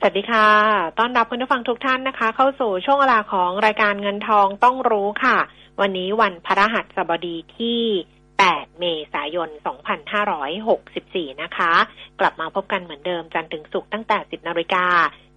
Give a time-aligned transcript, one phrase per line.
[0.00, 0.48] สวัสดีค่ะ
[0.98, 5.38] ต้อนรับคุณผู้ฟังทุกท่านนะคะ เข้าสู่ช่วงเวลาของรายการเงินทองต้องรู้ค่ะ
[5.80, 7.82] วันนี้วันพระหัสบดีที่
[8.30, 9.48] 8 เมษายน
[10.64, 11.72] 2564 นะคะ
[12.20, 14.86] กลับมาพบกันเหมือนเดิมจันทร์ถึงศุกร์ตั้งแต่ 10 นาฬิกา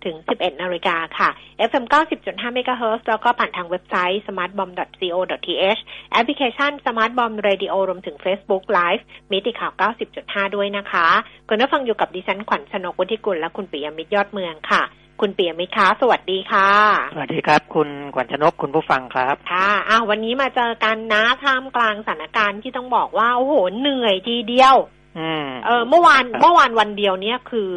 [0.05, 1.30] ถึง 11 นาฬิกาค่ะ
[1.70, 1.85] FM
[2.20, 5.81] 90.5 MHz แล้วก็ผ่านทางเว็บไซต์ smartbomb.co.th
[6.12, 9.71] แอปพลิเคชัน smartbomb radio รวมถึง Facebook Live มิติข่าว
[10.13, 11.07] 90.5 ด้วยนะคะ
[11.49, 14.84] คุณผู้ฟังอยู่กับดิฉันขวัญชนกวุฒิกุลและคุณปิยมิตรยอดเมืองค่ะ
[15.21, 16.70] คุณปิยมิตรคะสวัสดีค่ะ
[17.13, 24.76] สวัสดีครับ คุณขวัญชนกคุณผู้ฟังครับ ค่ะอ้าววันนี้มาเจอกันนะท่ามกลางสถานการณ์ที่ต้องบอกว่าโอ้โหเหนื่อยทีเดียว
[25.20, 27.70] อืมเออเมื่อวานครับเมื่อวานวันเดียวเนี่ยคือ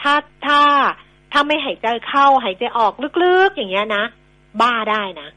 [0.00, 0.14] ถ้า
[0.46, 0.60] ถ้า
[1.32, 4.04] ถ้าไม่หายใจเข้าหายใจออกลึกๆอย่างเงี้ยนะ
[4.60, 5.28] บ้าได้นะ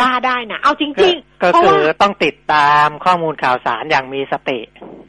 [0.00, 4.58] บ้าได้นะเอาจก็ริงๆก็เพราะคือว่าต้องติดตามข้อมูลข่าวสารอย่างมีสติ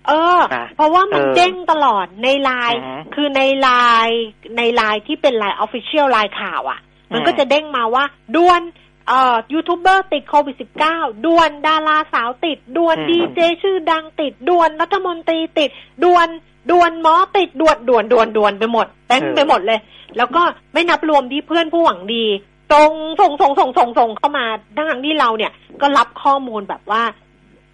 [0.08, 3.70] เออนะเพราะว่ามันเออเด้งตลอดในไลน์อือฮึคือในไล
[4.08, 4.24] น์
[4.58, 6.80] ในไลน์ที่เป็นไลน์ official ไลน์ข่าวอะ
[7.12, 8.04] มันอืมก็จะเด้งมาว่า
[8.36, 8.62] ด่วน
[9.08, 10.56] เอ่อยูทูบเบอร์ติดโควิด
[10.90, 15.70] -19 ด่วนดาราสาวติดด่วนดีเจชื่อดังติดด่วนรัฐมนตรีติด
[16.04, 16.28] ด่วน
[16.72, 19.80] ด่วนหมอติดด่วนด่วนด่วนด่วนไปหมดเต็มไปหมดเลย
[20.18, 20.42] แล้วก็
[20.74, 22.26] ไม่นับรวมที่เพื่อนผู้หวังดี
[22.72, 27.04] ส่งส่งส่งส่งส่งส่งเข้ามาทั้งที่เราเนี่ย ก็รับข้อมูลแบบว่า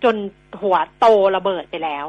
[0.04, 0.16] จน
[0.62, 2.06] หัวโตระเบิดไปแล้ว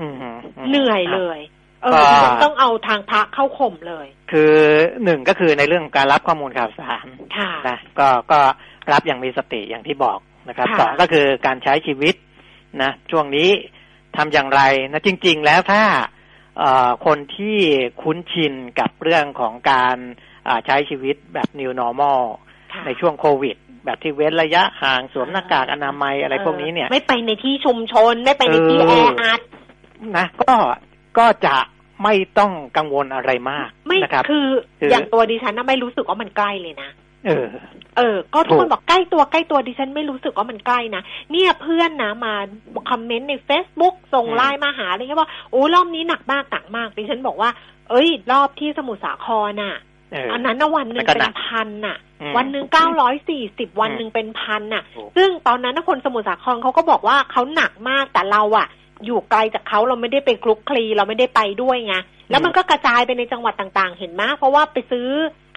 [0.00, 1.38] อืมอืมเหนื่อยเลย
[1.82, 4.54] เอก็อต้องเอาทางพระเข้าข่มเลย คือ
[5.04, 8.38] หนึ่งก็คือในเรื่องของการรับข้อมูลข่าวสารค่ะนะก็ก็
[8.92, 12.14] รับอย่างมีสติอย่างที่บอกนะครับค่ะสองก็คือการใช้ชีวิต
[12.82, 13.48] นะช่วงนี้
[14.16, 16.15] ทำอย่างไรนะจริง ๆ แล้วถ้าเอ่อ
[17.06, 17.58] คนที่
[18.02, 19.96] คุ้นชินกับเรื่องของการ
[20.48, 22.20] อ่าใช้ชีวิตแบบ new normal
[22.72, 29.40] ค่ะในช่วงโควิด แบบที่เว้นระยะห่างสวมหน้ากากอนามัยอะไรพวกนี้เนี่ย ไม่ไปในที่ชุมชน ไม่ไปในที่เอแอออัด
[30.16, 30.54] นะก็
[31.18, 31.56] ก็จะ
[32.04, 34.46] ไม่ต้องกังวลอะไรมากไม่นะครับคือ
[34.80, 36.90] คือออย่างตัวดิฉันน่ะไม่รู้สึกว่ามันใกล้เลยนะ
[37.26, 37.46] เออ
[37.96, 42.34] เออ ก็ทุกคนถูกบอกใกล้ตัวใกล้ตัวดิฉันไม่รู้สึกว่ามันใกล้นะ เนี่ยเพื่อนนะมา
[42.90, 47.50] คอมเมนต์ใน Facebook ส่งไลน์มาหาอะไรเงี้ยว่าโอ้รอบนี้หนักมากหนักมากดิฉันบอกว่า
[47.90, 49.74] เอ้ย รอบที่สมุทรสาครน่ะ
[50.12, 58.66] เอออันนั้นนะวันหนึ่งมันก็เป็หนันกพันน่ะอืมวันหนึ่งเก้าร้อยสี่สิบวันอืมหนึ่งเป็นพันน่ะถูกซึ่งตอนนั้นนะคนสมุทรสาครเขาก็บอกว่าเขาหนักมากแต่เราอะ
[59.04, 61.94] อยู่ไกลจากเขาเราไม่ได้ไปคลุกคลีเราไม่ได้ไปด้วยไง
[62.30, 65.08] แล้วมันก็กระจายไปในจังหวัดต่างๆ เห็นไหมเพราะว่าไปซื้อ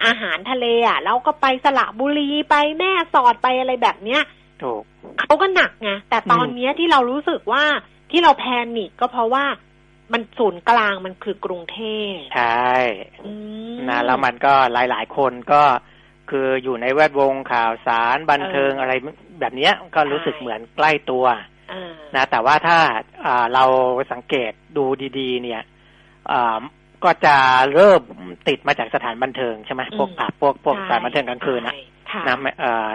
[0.05, 4.21] อาหารทะเลอะแล้วก็ไปสระบุรีไปแม่สอดไปอะไรแบบเนี้ย
[4.61, 4.81] ถูก
[5.19, 7.63] เขาก็หนักไงแต่ตอนเนี้ยที่เรารู้สึกว่า
[8.11, 8.45] ที่เราแพ
[8.77, 9.45] นิคก็เพราะว่า
[10.13, 11.79] มันศูนย์กลางมันคือกรุงเท
[12.11, 12.71] พใช่
[13.25, 13.33] อื
[13.73, 15.63] มนะแล้วมันก็หลาย ๆ คนก็
[16.29, 18.93] คืออยู่ในแวดวงข่าวสารบันเทิงเออออะไร
[19.39, 21.25] แบบเนี้ยก็รู้สึกใช่เหมือนใกล้ตัว
[21.71, 22.77] อ่านะแต่ว่าถ้า
[23.25, 23.63] อ่าเรา
[24.11, 24.85] สังเกตดู
[25.19, 25.68] ดี ๆ เนี่ยอ่า
[27.03, 27.35] ก็จะ
[27.75, 28.01] เริ่ม
[28.47, 31.81] ติดมาจากสถานบันเทิงใช่ไหมพวกผับพวกพวกสถานบันเทิงกลางคืนนะใช่
[32.11, 32.87] ค่ะนะไม่เอ่อ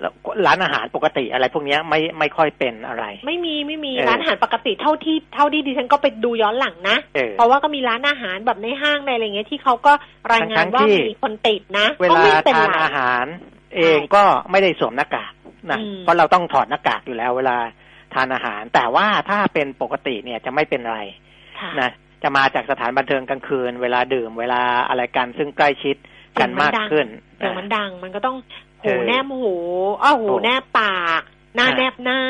[0.00, 0.12] แล้ว
[0.46, 9.92] ร้านอาหารปกติอะไรพวกเนี้ยไม่ไม่ค่อยเป็นอะไร ไม่มีไม่มีเออร้านอาหารปกติเท่าที่เท่าที่ดิฉันก็ไปดูย้อนหลังนะเออเพราะว่าก็มีร้านอาหารแบบในห้างในอะไรเงี้ยที่เขาก็
[10.32, 13.26] รายงานทั้งๆว่าที่มีคนติดนะเวก็ลาไม่เป็นทานไรอาหาร
[13.76, 15.32] เองก็ไม่ได้สวมหน้ากาก
[15.70, 17.56] นะอืมเพราะเราต้องถอดหน้ากากอยู่แล้ว เวลา
[18.14, 21.00] ทานอาหาร แต่ว่าถ้าเป็นปกติเนี่ยจะไม่เป็นไร
[21.60, 21.90] ค่ะนะ
[22.24, 25.96] จะมาจากสถานบันเทิงกลางคืน เวลาดื่ม เวลาอะไรกันซึ่งใกล้ชิด
[26.40, 27.06] กันมากขึ้น
[27.38, 28.36] เสียงมันดัง มันก็ต้อง
[28.82, 29.54] เอหูอแนบหู
[30.02, 31.22] อ้อหูถูกแนบปาก
[31.56, 32.20] หน้าอ่าแนบหน้า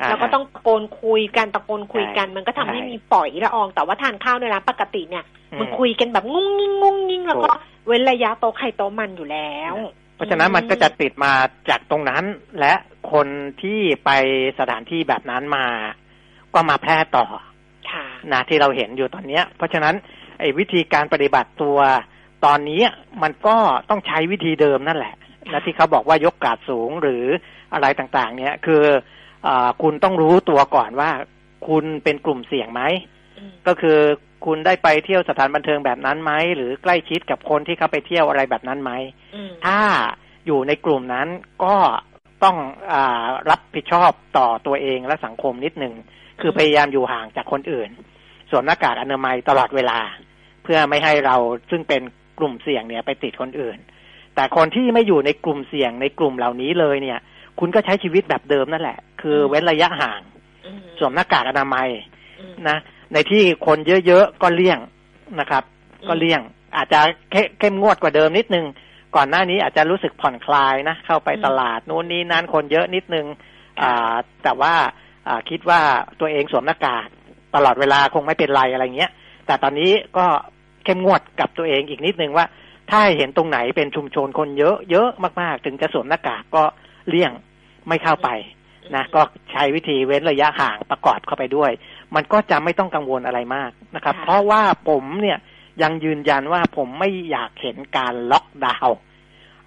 [0.00, 9.74] อ่าแล้วก็ต้องตะโกนคุยกันตะโกนคุยกันใช่มันก็ทำให้ใช่มีฝอยละออง แต่ว่าทานข้าวในร้านปกติเนี่ยอืมันคุยกันแบบงุ้งงิ้งงุ้งงิ้งแล้วก็ถูกเว้นระยะโต๊ะไข่โต๊ะมันอยู่แล้ว
[10.14, 11.32] เพราะฉะนั้นมันก็จะติดมา
[11.70, 12.24] จากตรงนั้น
[12.60, 12.72] และ
[13.12, 13.26] คน
[13.62, 14.10] ที่ไป
[14.58, 15.66] สถานที่แบบนั้นมา
[16.54, 17.51] ก็มาแพร่ต่อค่ะ
[18.32, 19.94] นะที่เราเห็นอยู่ตอนเนี้ย เพราะฉะนั้น
[20.40, 21.78] ไอ้วิธีการปฏิบัติตัว
[22.44, 22.82] ตอนนี้
[23.22, 23.56] มันก็
[23.90, 25.14] ต้องใช้วิธีเดิมนั่นแหละ
[25.52, 27.24] นะที่เขาบอกว่ายกกาดสูงหรือ
[27.72, 28.82] อะไรต่างๆ เนี่ยคือ
[29.46, 31.10] อาคุณต้องรู้ตัวก่อนว่า
[31.68, 32.82] คุณเป็นกลุ่มเสี่ยงไหม
[33.38, 33.98] อืมก็คือ
[34.44, 38.92] คุณได้ไปเที่ยวสถานบันเทิงแบบนั้นไหมหรือใกล้ชิดกับคนที่เขาไปเที่ยวอะไรแบบนั้นไหม
[39.34, 39.78] อืมถ้า
[40.46, 41.28] อยู่ในกลุ่มนั้น
[41.64, 41.76] ก็
[42.44, 42.56] ต้อง
[42.92, 45.94] อารับผิดชอบต่อตัวเองและสังคมนิดหนึ่ง
[46.42, 47.90] คือพยายามอยู่ห่างจากคนอื่น
[48.50, 49.98] สวมหน้ากากอนามัยตลอดเวลา
[50.62, 51.36] เพื่อไม่ให้เรา
[51.70, 52.02] ซึ่งเป็น
[52.38, 53.78] กลุ่มเสี่ยงเนี่ยไปติดคนอื่น
[54.34, 57.18] แต่คนที่ไม่อยู่ในกลุ่มเสี่ยงในกลุ่มเหล่านี้เลยเนี่ย
[57.60, 60.20] คุณก็ใช้ชีวิตแบบเดิมนั่นแหละ คือเว้นระยะห่าง
[60.66, 61.88] อืมสวมหน้ากากอนามัย
[62.40, 62.78] อืมนะ
[63.12, 64.78] ในที่คนเยอะๆก็เลี่ยง
[65.40, 65.64] นะครับ
[66.08, 66.40] ก็เลี่ยง
[66.76, 67.00] อาจจะ
[67.30, 68.66] เข้เข้มงวดกว่าเดิมนิดนึง
[69.16, 73.26] ก่อนหน้านี้อาจจะรู้สึกผ่อนคลายนะ เข้าไปตลาดนู้นนี้นั่นคนเยอะนิดนึง
[73.82, 74.14] อ่า
[74.44, 74.90] แต่ว่าอ่า
[75.50, 75.80] คิดว่า
[76.20, 77.08] ตัวเองสวมหน้ากาก
[77.54, 79.10] ตลอดเวลาคงไม่เป็นไรอะไรเงี้ย
[79.46, 80.26] แต่ตอนนี้ก็
[80.84, 82.46] เข้มงวดกับตัวเองอีกนิดนึงว่า
[82.90, 85.08] ถ้าเห็นตรงไหนเป็นชุมชนคนเยอะเยอะ
[85.40, 86.62] มากๆ ถึงจะสวมหน้ากากก็
[87.08, 87.32] เลี่ยง
[87.88, 88.28] ไม่เข้าไป
[88.94, 89.22] นะก็
[89.52, 91.70] ใช้วิธีเว้นระยะห่างประกอบเข้าไปด้วย
[92.14, 95.38] มันก็จะไม่ต้องกังวลอะไรมากนะครับค่ะเพราะว่าผมเนี่ย
[95.82, 98.98] ยังยืนยันว่าผมไม่อยากเห็นการล็อกดาวน์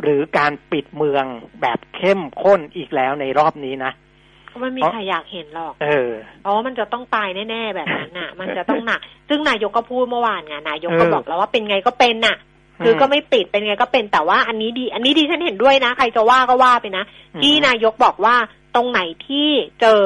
[0.02, 1.26] หรือการปิดเมือง
[1.62, 3.92] แบบเข้มข้นอีกแล้วในรอบนี้นะ
[4.56, 6.12] ก็ไม่มีใครอยากเห็นหรอก เออ
[6.42, 9.00] เพราะว่ามันจะต้องตายแน่ๆแบบนั้นน่ะ มันจะต้องหนัก
[9.30, 12.38] ซึ่งนายกก็พูดเมื่อวานไงนายกก็เออบอกแล้วว่าเป็นไงก็เป็นน่ะ
[12.84, 17.04] คือก็ไม่ปิดเป็นไงก็เป็นแต่ว่าอันนี้ดี อันนี้ดีฉันเห็นด้วยนะ ใครจะว่าก็ว่าไปนะ
[17.34, 18.36] อืมที่นายกบอกว่า
[18.76, 19.50] ตรงไหนที่
[19.82, 20.02] เจอ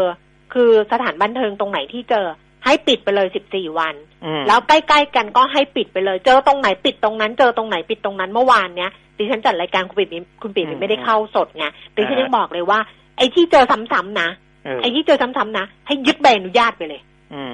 [0.54, 2.26] คือสถานบันเทิงตรงไหนที่เจอ
[2.66, 11.66] ให้ปิดไปเลยสิบสี่วันอืมแล้วใกล้ๆกันก็ให้ปิดไปเลย เจอตรงไหนปิดตรงนั้น เจอตรงไหนปิดตรงนั้นเมื่อวานเนี้ยดิฉันจัดรายการคุณปิ่มคุณปิ่มไม่ได้เข้าสดไง
[11.96, 12.80] ดิฉันยังบอกเลยว่า
[13.20, 14.30] ไอ้ที่เจอซ้ำๆนะ
[14.66, 17.02] เออไอ้ที่เจอซ้ำๆนะให้ยึดใบอนุญาตไปเลย
[17.34, 17.54] อืม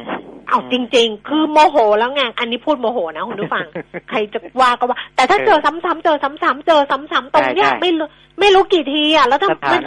[0.50, 3.65] เอาจริง ๆ คือโมโหแล้วไงอันนี้พูดโมโหนะคุณผู้ฟัง
[4.09, 8.07] ใครจะว่าก็ว่า แต่ถ้าเจอซ้ำๆเจอซ้ำๆเจอซ้ำๆตรงเนี้ยใช่ใช่ไม่รู้
[8.39, 9.81] ไม่รู้กี่ทีอะแล้วถ้าสถาน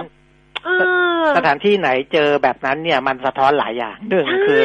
[0.65, 0.69] เอ
[1.23, 4.63] อสถานที่ไหนเจอแบบนั้นเนี่ยมันสะท้อนหลายอย่างหนึ่งใช่คือ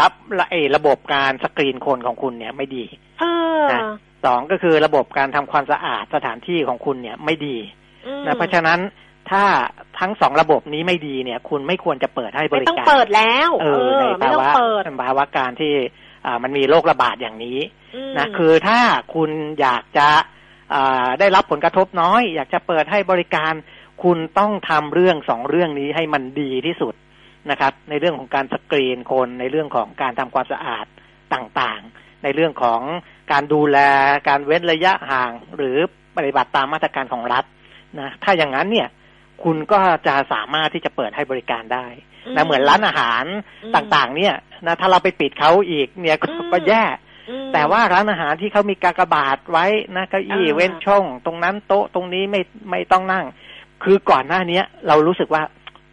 [0.00, 0.12] รับ
[0.50, 2.84] ไอ้ระบบการสกรีนคนของคุณเนี่ยไม่ดี
[3.20, 3.24] เอ
[3.60, 3.80] อนะ
[4.24, 7.56] สองก็คือระบบการทำความสะอาดสถานที่ของคุณเนี่ยไม่ดี
[8.06, 8.78] อืมนะเพราะฉะนั้น
[9.30, 9.44] ถ้า
[9.98, 15.72] ทั้งสองระบบนี้ไม่ดีเนี่ย คุณไม่ควรจะเปิดให้บไม่ริต้องการเปิดแล้ว เอเอออในไม่ภาต้องวะเปิดภาวะการที่
[16.26, 17.58] อ่ามันมีโรคระบาดอย่างนี้
[18.08, 18.80] มนะคือถ้า
[19.14, 19.30] คุณ
[19.60, 20.08] อยากจะ
[20.74, 23.52] อ่าได้รับผลกระทบน้อย อยากจะเปิดให้บริการ
[24.02, 26.94] คุณต้องทำเรื่องสองเรื่องนี้ให้มันดีที่สุด
[27.50, 30.86] นะครับ ในเรื่องของการสกรีนคนในเรื่องของการทำความสะอาด
[31.34, 32.80] ต่างๆ ในเรื่องของ
[33.32, 33.78] การดูแล
[34.28, 35.76] การเว้นระยะห่าง หรือ
[36.16, 37.44] ปฏิบัติตามมาตรการของรัฐ
[38.00, 38.88] นะถ้าอย่างนั้นเนี่ย
[39.44, 41.86] คุณก็จะสามารถที่จะเปิดให้บริการได้
[42.36, 43.24] นะเหมือนร้านอาหาร
[43.64, 44.34] อืมต่างๆ เนี่ย
[44.66, 46.84] นะถ้าเราไปปิดเขาอีกเนี่ยก็อืมก็แย่
[47.30, 49.66] อืมแต่ว่าร้านอาหารที่เขามีกากบาทไว้
[49.96, 52.40] นะเก้าอี้อ่าเว้นช่อง ตรงนั้นโต๊ะตรงนี้ไม่
[52.70, 53.24] ไม่ต้องนั่ง
[53.84, 55.42] คือก่อนหน้าเนี้ย เรารู้สึกว่า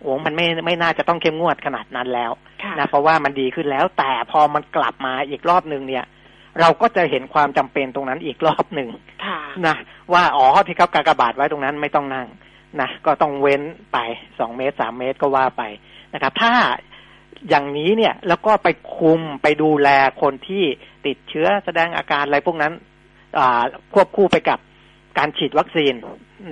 [0.01, 2.31] โอ้มันไม่ไม่น่าจะต้องเข้มงวดขนาดนั้นแล้ว
[2.63, 6.05] ค่ะนะเพราะว่ามันดีขึ้นแล้ว แต่พอมันกลับมาอีกรอบหนึ่งเนี่ย
[6.61, 8.89] เราก็จะเห็นความจำเป็นตรงนั้นอีกรอบหนึ่ง
[9.25, 9.75] ค่ะนะ
[10.13, 12.27] ว่าอ๋อที่เขากากบาทไว้ตรงนั้นไม่ต้องนั่ง
[12.81, 13.61] นะก็ต้องเว้น
[13.93, 13.97] ไป
[14.39, 15.63] สองเมตรสามเมตรก็ว่าไป
[16.13, 16.53] นะครับ ถ้า
[17.49, 19.89] อย่างนี้เนี่ยแล้วก็ไปคุมไปดูแล
[20.21, 20.63] คนที่
[21.05, 22.73] ติดเชื้อแสดงอาการอะไรพวกนั้น
[23.39, 24.59] อ่าควบคู่ไปกับ
[25.17, 25.93] การฉีดวัคซีน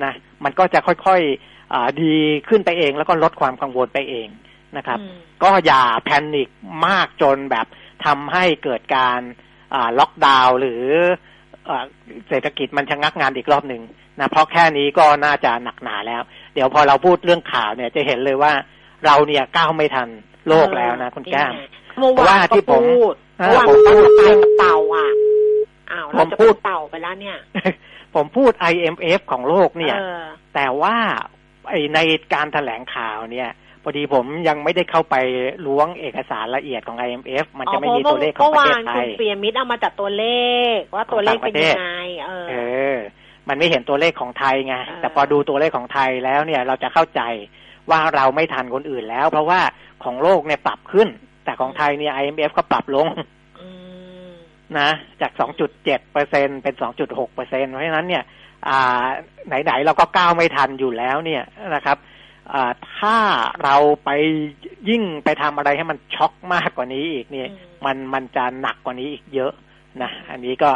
[0.06, 0.14] นะ
[0.44, 2.16] มันก็จะค่อยๆอ่าดี
[2.50, 4.28] ขึ้นไปเอง แล้วก็ลดความกังวลไปเอง
[4.78, 6.50] นะครับอืมก็อย่าแพนิค
[6.88, 7.68] มากจนแบบ
[8.06, 9.20] ทำให้เกิดการ
[9.74, 11.41] อ่าล็อกดาวน์หรืออา
[12.30, 13.82] เศรษฐกิจมันชะงักงานอีกรอบหนึ่ง
[14.20, 16.22] นะเพราะแค่นี้ก็น่าจะหนักหนาแล้ว
[16.54, 18.54] เดี๋ยวพอเราพูดเรื่องข่าวเนี่ยจะเห็นเลยว่า
[19.06, 20.10] เราเนี่ยก้าวไม่ทัน
[20.50, 21.54] โลกแล้วนะคุณแก้ม
[21.98, 25.08] เมื่อเพราะวาว่านที่ก็ผมพูดเออเมื่อวานผมก็พูดตายกับเต่าอะ
[25.92, 27.38] อ้าวผเรามจะพูพูดดเต่าไปแล้วเนี่ย
[28.16, 30.24] ผมพูด IMF ของโลกเนี่ยออ
[30.56, 30.96] แต่ว่า
[31.70, 32.00] ไอใน
[32.34, 33.50] การแถลงข่าวเนี่ย
[33.84, 35.16] พอดีผมยังไม่ได้เข้าไป
[35.66, 40.26] ล้วงเอกสารละเอียดของ IMF มันจะไม่มีตัวเลขของประเทศไทเมื่อวานคุณยเปียมิตรเอามาจากตัวเล
[40.78, 41.88] ข ว่าตัวเลขเป็นยังไง
[42.26, 42.56] เออเอ
[42.94, 42.98] อ
[43.48, 47.22] มันไม่เห็นตัวเลขของไทยไงเออแต่พอดูตัวเลขของไทยแล้วเนี่ยเราจะเข้าใจ
[47.90, 49.62] ว่าเราไม่ทันคนอื่นแล้ว เพราะว่า
[50.04, 51.08] ของโลกเนี่ยปรับขึ้น
[51.46, 53.08] แต่ของไทยเนี่ย IMF ก็ปรับลง
[53.60, 53.68] อื
[54.28, 54.30] ม
[54.80, 54.90] นะ
[55.22, 55.32] จาก
[55.72, 58.24] 2.7เปอร์เซ็นเป็น 2.6เปอร์เซ็นเพราะฉะนั้นเนี่ย
[58.68, 59.04] อ่า
[59.48, 61.44] ไหนๆเราก็ก้าวไม่ทันอยู่แล้วเนี่ย
[61.76, 62.11] นะครับอ่า
[62.98, 63.18] ถ้า
[63.64, 64.10] เราไป
[64.90, 69.52] ยิ่งไปทำอะไรให้มันช็อกมากกว่านี้อีกเนี่ยอืมมันมันจะหนักกว่านี้อีกเยอะ
[70.02, 70.70] นะอันนี้ก็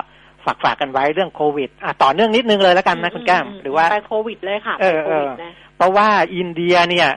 [0.45, 7.09] ฝากฝากกันไว้เรื่องโควิดอะต่อเนื่องนิดนึงเลยแล้วกันนะคุณแก้มหรือว่าไปโควิดเลยค่ะเอไปอโควิดเลยเพราะว่าอินเดียเนี่ย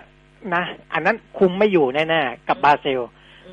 [0.55, 3.00] นะอันนั้นคุมไม่อยู่แน่ๆกับบราซิล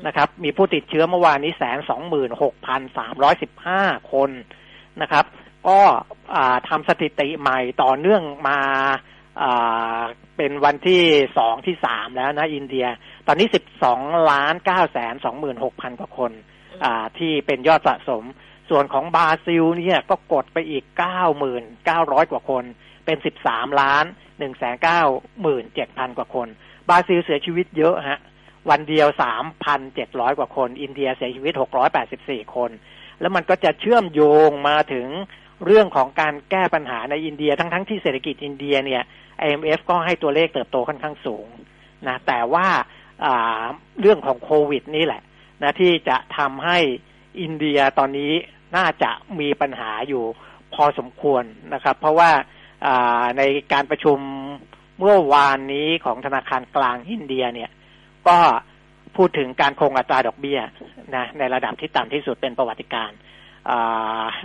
[0.06, 3.82] นะครับ มีผู้ติดเชื้อเมื่อวานนี้แสนสองหมื่นหกพันสามร้อยสิบห้า
[4.12, 4.30] คน
[5.02, 5.24] นะครับ
[5.68, 5.78] ก็
[6.34, 9.15] อ่าทำสถิติใหม่ต่อเนื่องมาอ่า
[10.36, 11.02] เป็นวันที่
[11.38, 12.86] สองที่สามแล้วนะอินเดีย
[13.26, 14.00] ตอนนี้สิบสอง
[14.30, 16.32] ล้านเก้าแสนสองหมื่นหกพันกว่าคน
[16.84, 18.24] อ่าที่เป็นยอดสะสม
[18.70, 22.64] ส่วนของบราซิลเนี่ยก็กดไปอีกเก้าหมื่นเก้าร้อยกว่าคน
[23.04, 24.04] เป็นสิบสามล้าน
[24.38, 25.02] หนึ่งแสนเก้า
[25.42, 26.48] หมื่นเจ็ดพันกว่าคน
[26.88, 28.20] บราซิลเสียชีวิตเยอะฮะ
[28.70, 32.70] วันเดียวสามพันเจ็ดร้อยกว่าคน อินเดียเสียชีวิตหกร้อยแปดสิบสี่คน
[33.20, 35.06] แล้วมันก็จะเชื่อมโยงมาถึง
[35.64, 39.02] เรื่องของการแก้ปัญหาในอินเดียทั้งๆทที่เศรษฐกิจอินเดียเนี่ย
[39.46, 41.46] IMF ก็ให้ตัวเลขเติบโตค่อนข้างสูง
[42.08, 42.66] นะแต่ว่า
[44.00, 45.22] เรื่องของโควิดนี่แหละ
[45.62, 46.78] นะที่จะทำให้
[47.40, 48.32] อินเดียตอนนี้
[48.76, 49.10] น่าจะ
[49.40, 50.24] มีปัญหาอยู่
[50.74, 51.44] พอสมควร
[51.74, 52.30] นะครับ เพราะว่า
[53.38, 54.18] ในการประชุม
[54.98, 57.70] เมื่อวานนี้ของธนาคารกลางอินเดียเนี่ย
[58.28, 58.38] ก็
[59.16, 60.60] พูดถึงการคงอัตราดอกเบี้ย
[61.16, 63.10] นะในระดับที่ต่ำที่สุดเป็นประวัติการ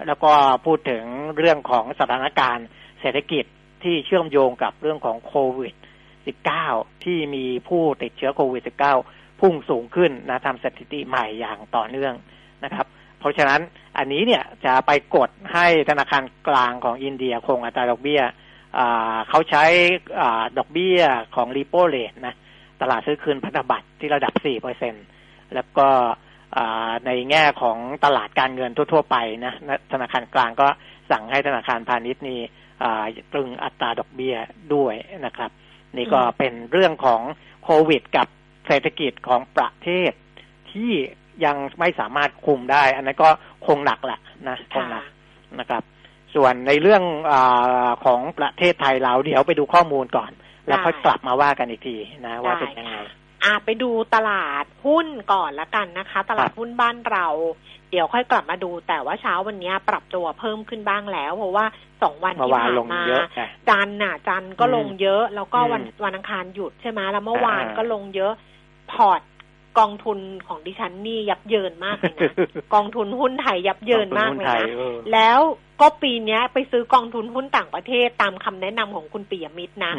[0.07, 0.31] แล้วก็
[0.65, 1.03] พูดถึง
[1.37, 2.67] เรื่องของสถานการณ์
[3.01, 3.45] เศรษฐกิจ
[3.83, 5.73] ที่เชื่อมโยงกับเรื่องของโควิด
[6.39, 8.63] -19 ที่มีผู้ติดเชื้อโควิด
[9.03, 12.13] -19 พุ่งสูงขึ้นนะทำสถิติใหม่อย่างต่อเนื่อง
[12.63, 12.85] นะครับ
[13.19, 13.61] เพราะฉะนั้น
[13.97, 18.21] อันนี้เนี่ยจะไปกดให้ธนาคารกลางของอินเดียคงอัตราดอกเบี้ย
[19.29, 19.63] เขาใช้
[20.21, 20.23] อ
[20.57, 20.99] ดอกเบี้ย
[21.35, 22.35] ของรีโปเลทนะ
[22.81, 24.93] ตลาดซื้อคืนพันธบัตรที่ระดับ4เปอร์เซ็น
[25.55, 25.87] แล้วก็
[27.05, 29.53] ในแง่ของตลาดการเงินทั่ว ๆ ไปนะ
[29.91, 30.67] ธนาคารกลางก็
[31.11, 32.39] สั่งให้ธนาคารพาณิชย์นี่
[33.33, 34.35] ตรึงอัตราดอกเบี้ย
[34.73, 34.93] ด้วย
[35.25, 35.51] นะครับ
[35.97, 37.21] นี่ก็เป็นเรื่องของ
[37.63, 38.27] โควิด กับ
[38.67, 40.11] เศรษฐกิจของประเทศ
[40.71, 40.91] ที่
[41.45, 43.29] ยังไม่สามารถคุมได้ อันนั้นก็
[43.67, 45.03] คงหนักแหละนะคงหนัก
[45.59, 45.83] นะครับ
[46.35, 47.33] ส่วนในเรื่องอ
[48.05, 50.31] ของประเทศไทยเราเดี๋ยวไปดูข้อมูลก่อน
[50.67, 52.93] แล้วค่อยกลับมาว่ากันอีกทีนะ ว่าเป็นยังไง
[53.43, 57.27] อ่าไปดูตลาดหุ้นก่อนละกันนะคะ ตลาดหุ้นบ้านเรา
[57.91, 61.65] เดี๋ยวค่อยกลับมาดู แต่ว่าเช้าวันนี้ปรับตัวเพิ่มขึ้นบ้างแล้ว เพราะว่า
[62.01, 63.03] สองวันที่ผ่านมา
[63.69, 68.33] จันน่ะ จันก็ลงเยอะ แล้วก็วันวันอังคารหยุดใช่ไหมแล้วเมื่อวานก็ลงเยอะ
[68.91, 69.21] พอร์ต
[69.79, 72.31] กองทุนของดิฉันนี่ยับเยินมากเลยนะ
[72.73, 74.67] กองทุนหุ้นไทยยับเยินมากเลยนะ
[75.13, 75.39] แล้ว
[75.81, 79.93] ก็ปีนี้ไปซื้อกองทุนหุ้นต่างประเทศตามคำแนะนำของคุณปียมิตรนะ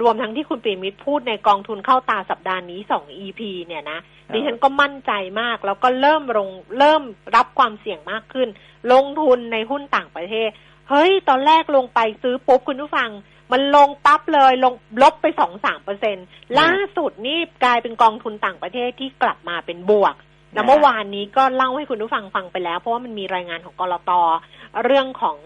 [0.00, 3.98] รวมทั้งที่คุณปียมิตรพูดในกองทุนเข้าตาสัปดาห์นี้สองอีพีเนี่ยนะ
[4.32, 7.02] ดิฉันก็มั่นใจมาก แล้วก็เริ่มลงเริ่ม
[7.36, 8.48] รับความเสี่ยงมากขึ้น
[8.92, 10.50] ลงทุนในหุ้นต่างประเทศ
[10.90, 13.10] เฮ้ย ตอนแรกลงไปซื้อปุ๊บคุณผู้ฟัง
[13.52, 16.16] มันลงปั๊บเลยลงลบไปสองสามเปอร์เซ็น
[16.60, 20.14] ล่าสุดนี่กลายเป็นกองทุนต่างประเทศที่กลับมาเป็นบวก
[20.54, 24.10] แล้วเมื่อวานนี้ก็เล่าให้คุณผู้ฟังฟังไปแล้ว เพราะว่ามันมีรายงานของกรต
[24.84, 25.38] เรื่องของ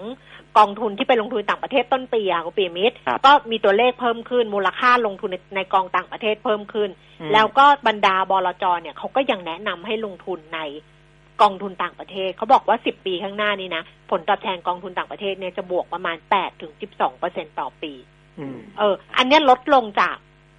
[0.58, 6.90] กองทุนที่ไปลงทุนต่างประเทศต้นปีอะคุณปีมิตรก็มีตัวเลขเพิ่มขึ้น มูลค่าลงทุนในกองต่างประเทศเพิ่มขึ้น
[7.32, 10.60] แล้วก็บรรดาบลจเนี่ยเขาก็ยังแนะนำให้ลงทุนใน
[11.42, 17.92] กองทุนต่างประเทศเขาบอกว่าสิบปีข้างหน้านี้นะ ผลตอบแทนกองทุนต่างประเทศเนี่ยจะบวกประมาณแปดถึงสิบสองเปอร์เซ็นต่อปี
[18.78, 20.16] เออ อันนี้ลดลงจาก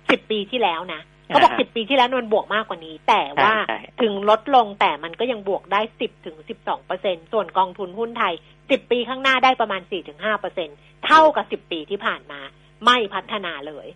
[0.10, 3.54] สิบปีที่แล้วนะเขาบอกสิบปีที่แล้วมันบวกมากกว่านี้ แต่ว่า
[4.02, 8.34] ถึงลดลงแต่มันก็ยังบวกได้สิบถึงสิบสองเปอร์เซ็นส่วนกองทุนหุ้นไทย
[8.72, 10.70] สิบปีข้างหน้าได้ประมาณสี่ถึงห้าเปอร์เซ็น
[11.06, 12.40] เท่ากับสิบปีที่ผ่านมา
[12.86, 13.88] ไม่พัฒนาเลย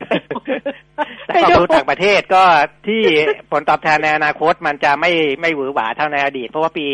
[1.27, 2.43] แต่กองทุนต่างประเทศก็
[2.87, 3.01] ที่
[3.51, 5.11] ผลตอบแทนในอนาคตมันจะไม่
[5.41, 6.87] ไม่หวือหวาเท่าในอดีต เพราะว่าปี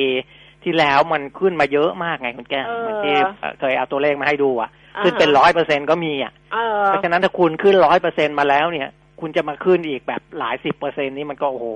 [0.64, 3.16] ที่แล้วมันขึ้นมาเยอะมากไงคุณแก้เหมือนที่
[3.60, 4.70] เคยเอาตัวเลขมาให้ดูอะ
[5.04, 6.34] ขึ้นเป็นร้อยเปอร์เซ็นก็มีอะ
[6.86, 8.90] เพราะฉะนั้นถ้าคุณขึ้นร้อยเปอร์เซ็นมาแล้วเนี่ย
[9.22, 11.68] คุณจะมาขึ้นอีกแบบหลายสิบเปอร์เซ็นนี่มันก็โอ้โห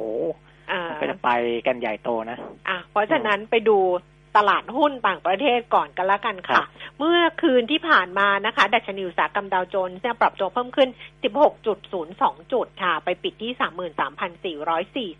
[0.99, 1.29] ก็จะไป
[1.67, 2.37] กันใหญ่โตนะ
[2.69, 3.77] อะเพราะฉะนั้นไปดู
[4.37, 6.61] ตลาดหุ้นต่างประเทศก่อนกันละกันค่ะ
[6.99, 10.89] เมื่อคืนที่ผ่านมานะคะ ดัชนีอุตสาหกรรมดาวโจนส์เนี่ยปรับตัวเพิ่มขึ้น
[11.65, 13.51] 16.02 จุดค่ะ ไปปิดที่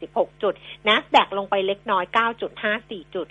[0.03, 0.53] 33,446 จุด
[0.87, 2.03] NASDAQ ลงไปเล็กน้อย
[2.59, 3.27] 9.54 จุด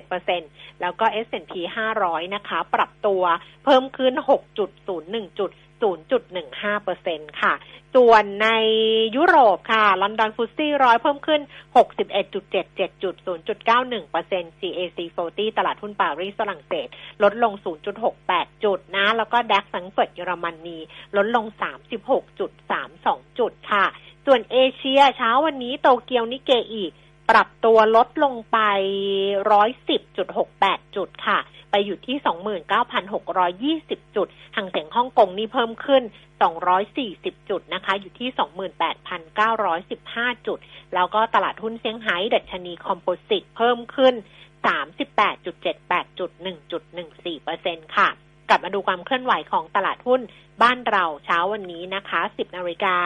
[0.00, 1.52] 0.07%แล้วก็ S&P
[1.94, 3.22] 500 นะคะ ปรับตัว
[3.64, 4.12] เพิ่มขึ้น
[4.76, 5.50] 6.01 จุด
[5.82, 7.54] 0.15%ค่ะ
[7.94, 8.48] ส่วนใน
[9.16, 11.40] ยุโรปค่ะลอนดอนฟุตซี่ร้อยเพิ่มขึ้น
[12.22, 16.88] 61.77จุด0.91% CAC 40 ตลาดหุ้นปารีสฝรั่งเศส
[17.22, 17.52] ลดลง
[18.08, 20.78] 0.68 จุดนะ แล้วก็ DAX แฟรงก์เฟิร์ตเยอรมนี
[21.16, 21.44] ลดลง
[22.22, 22.38] 36.32
[23.38, 23.84] จุดค่ะ
[24.26, 26.92] ส่วนเอเชียเช้าวันนี้โตเกียวนิกเกอิ
[27.30, 28.58] ปรับตัวลดลงไป
[29.56, 31.38] 110.68 จุดค่ะ
[31.70, 32.16] ไปอยู่ที่
[33.80, 36.02] 29,620 จุดฮั่งเส็งฮ่องกงนี่เพิ่มขึ้น
[36.74, 38.28] 240 จุดนะคะ อยู่ที่
[40.34, 40.58] 28,915 จุด
[40.94, 44.14] แล้วก็ตลาดหุ้นเซี่ยงไฮ้ดัชนี composite เพิ่มขึ้น
[45.36, 46.30] 38.78 จุด
[47.12, 48.08] 1.14%ค่ะ
[48.48, 50.20] กลับมาดูความเคลื่อนไหวของตลาดหุ้น
[50.62, 52.96] บ้านเราเช้าวันนี้นะคะ 10นาฬิกา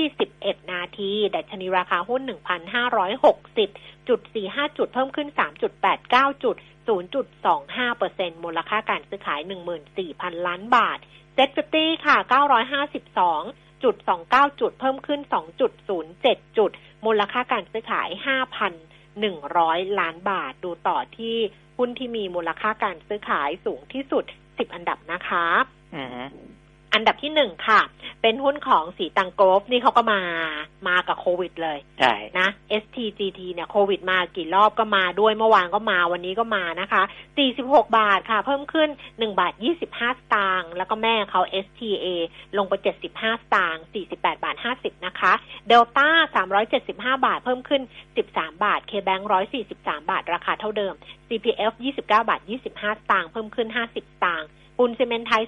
[0.00, 2.22] 21 นาทีดัชนีราคาหุ้น
[2.94, 5.28] 1,560จุด45 จุดเพิ่มขึ้น
[5.86, 6.56] 3.89 จุด
[6.88, 9.40] 0.25%มูลค่าการซื้อขาย
[9.94, 10.98] 14,000 ล้านบาท
[11.34, 12.16] SET fifty ค่ะ
[13.20, 13.94] 952จุด
[14.28, 15.20] 29 จุดเพิ่มขึ้น
[15.88, 16.70] 2.07 จุด
[17.06, 18.08] มูลค่าการซื้อขาย
[18.84, 21.36] 5,100 ล้านบาท ดูต่อที่
[21.78, 24.24] หุ้นที่มีมูลค่าการซื้อขายสูงที่สุด
[24.58, 25.46] 10 อันดับนะคะ
[26.96, 27.80] อันดับที่หนึ่งค่ะ
[28.22, 30.20] เเป็นหุ้นของสีตังโกรฟนี่เขาก็มา
[30.88, 32.48] มากับโควิดเลยใช่นะ
[32.82, 37.02] STGT เนี่ยโควิดมากี่รอบก็มาด้วยเมื่อวานก็มาวันนี้ก็มานะคะ
[37.48, 39.52] 46 บาทค่ะ เพิ่มขึ้น 1 บาท
[39.86, 42.06] 25 สตางค์แล้วก็แม่เขา STA
[42.56, 45.32] ลงไป 75 สตางค์48 บาท 50 นะคะ
[45.68, 46.08] เดลต้า
[46.66, 47.82] 375 บาท เพิ่มขึ้น
[48.22, 49.22] 13 บาท KBank
[49.66, 50.94] 143 บาท ราคาเท่าเดิม
[51.28, 55.42] CPF 29 บาท 25 สตางค์เพิ่มขึ้น 50 สตางค์ ปูนซีเมนต์ไทย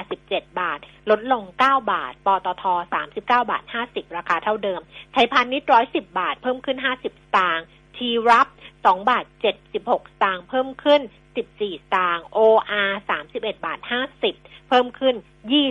[0.00, 0.78] 387 บาท
[1.10, 2.64] ลดลง 9 บาท ปตท
[2.94, 4.80] 39 บาท 50 ราคาเท่าเดิม
[5.12, 7.06] ไทยพาณิชย์110 บาท เพิ่มขึ้น 50 ส
[7.36, 7.66] ตางค์
[7.96, 8.46] ทีรับ
[8.78, 9.24] 2บาท
[9.68, 11.00] 76 สตางค์ เพิ่มขึ้น
[11.36, 11.62] 14 ส
[11.94, 12.90] ตางค์ OR
[13.28, 13.78] 31 บาท
[14.24, 15.14] 50 เพิ่มขึ้น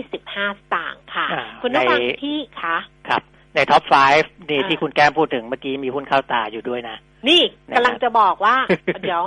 [0.02, 2.76] 25 สตางค์ค่ะอ่าคุณผู้ฟังในที่คะ
[3.08, 3.22] ครับ
[3.54, 6.96] ในท็อป 5 นี่อ่าที่คุณแก้มพูดถึงเมื่อกี้มีหุ้นเข้าตาอยู่ด้วยนะ
[7.28, 8.56] นี่นะครับกำลังจะบอกว่า
[9.02, 9.24] เดี๋ยว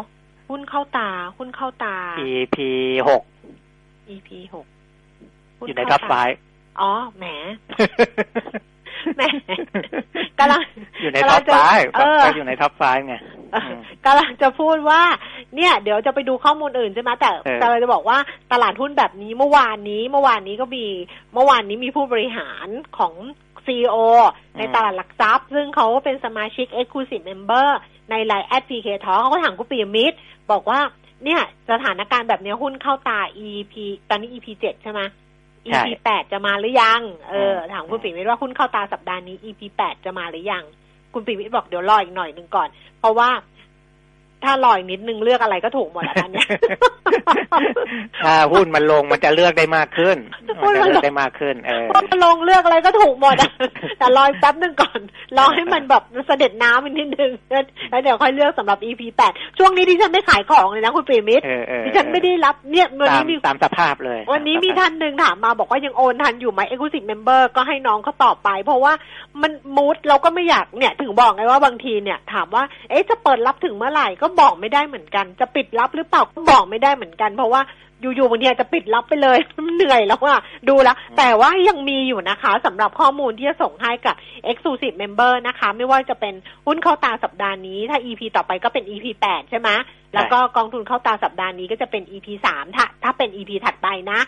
[0.49, 1.95] หุ้นเข้าตา หุ้นเข้าตา
[2.29, 2.57] EP
[3.09, 3.21] หก
[4.15, 4.65] EP หก
[5.57, 6.23] หุ้อยู่ในท็อปเข้าตา
[6.55, 7.25] 5อ๋อ แหม
[9.15, 9.21] แหม
[10.39, 10.61] กำลัง
[11.01, 13.15] อยู่ในกำท็ลัองปจะ5เออก็อยู่ในท็อป5ไง
[13.53, 15.01] เอออกำลังจะพูดว่า
[15.55, 18.17] เนี่ย เดี๋ยวจะไปดูข้อมูลอื่นใช่ไหมแต่เออแต่เราจะบอกว่า
[18.51, 20.85] ตลาดหุ้นแบบนี้เมื่อวานนี้ เมื่อวานนี้ก็มี
[21.33, 23.13] เมื่อวานนี้มีผู้บริหารของ
[23.65, 23.95] CEO
[24.57, 27.67] ในตลาดหลักทรัพย์ ซึ่งเขาเป็นสมาชิก Exclusive Member
[28.09, 30.17] ในไลน์แอดพีเคทอเขาก็ถามคุณปิยมิตร
[30.51, 30.79] บอกว่า
[31.25, 33.73] เนี่ย สถานการณ์แบบนี้หุ้นเข้าตา EP
[34.09, 35.01] ตอนนี้ EP เจ็ดใช่ไหม
[35.65, 40.63] ใช่ EP แปดจะมาหรือยัง เอออืมถามคุณปิ่มวิทย์ว่าหุ้นเข้าตาสัปดาห์นี้ EP แปดจะมาหรือยัง
[41.13, 42.67] คุณปิ่มวิทย์บอกเดี๋ยวรออีกหน่อยหนึ่งก่อน
[42.99, 43.29] เพราะว่า
[44.43, 46.47] ถ้ารออีกนิดนึงเลือกอะไรก็ถูกหมดอะตอนเนี้ย
[48.23, 50.17] ถ้าหุ้นมันลงมันจะเลือกได้มากขึ้น
[50.61, 53.51] หุ้มันนจะมันลงเลือกได้มากขึ้น เออพอมาลงเลือกอะไรก็ถูกหมดอะ
[53.99, 54.99] แต่รออีกแป๊บหนึ่งก่อน
[55.37, 57.31] รอให้มันแบบเสด็จน้ำอีกนิดนึง
[57.89, 68.93] แล้วเดี๋ยวค่อยเลือกสำหรับ EP แปดช่วงนี้ดิฉันไม่ขายของเลยนะคุณปิ่มวิทย์เออเออดิฉันไม่ได้รับเนี่ยวันตานี้มมีตามสภาพเลย วันนี้มีตสภพท่านหนึ่งถามมาบอกว่ายังโอนทันอยู่ไหม Exclusive Member ก็ให้น้องเขาตอบไป เพราะว่า
[69.41, 77.61] มันมูดเราก็ไม่อยากเนี่ยถึงบอกไงว่าบางทีเนี่ยถามว่าเอ๊ะจะเปิดรับถึงเมื่อไหร่ก็บอกไม่ได้เหมือนกัน จะปิดรับหรือเปล่าก็บอกไม่ได้เหมือนกัน เพราะว่า
[78.01, 84.15] อยู่ๆบางทีอาจจะปิดรับไปเลยมันเหนื่อยแล้วอะดูแล้ว แต่ว่ายังมีอยู่นะคะสำหรับข้อมูลที่จะส่งให้กับ
[84.49, 86.33] Exclusive Member นะคะ ไม่ว่าจะเป็น
[86.65, 89.69] หุ้นเข้าตาสัปดาห์นี้ ถ้า EP ต่อไปก็เป็น EP แปดใช่ไหม
[90.13, 94.19] แล้วก็กองทุนเข้าตาสัปดาห์นี้ก็จะเป็น EP สามถ้าถ้าเป็น EP ถัดไปนะ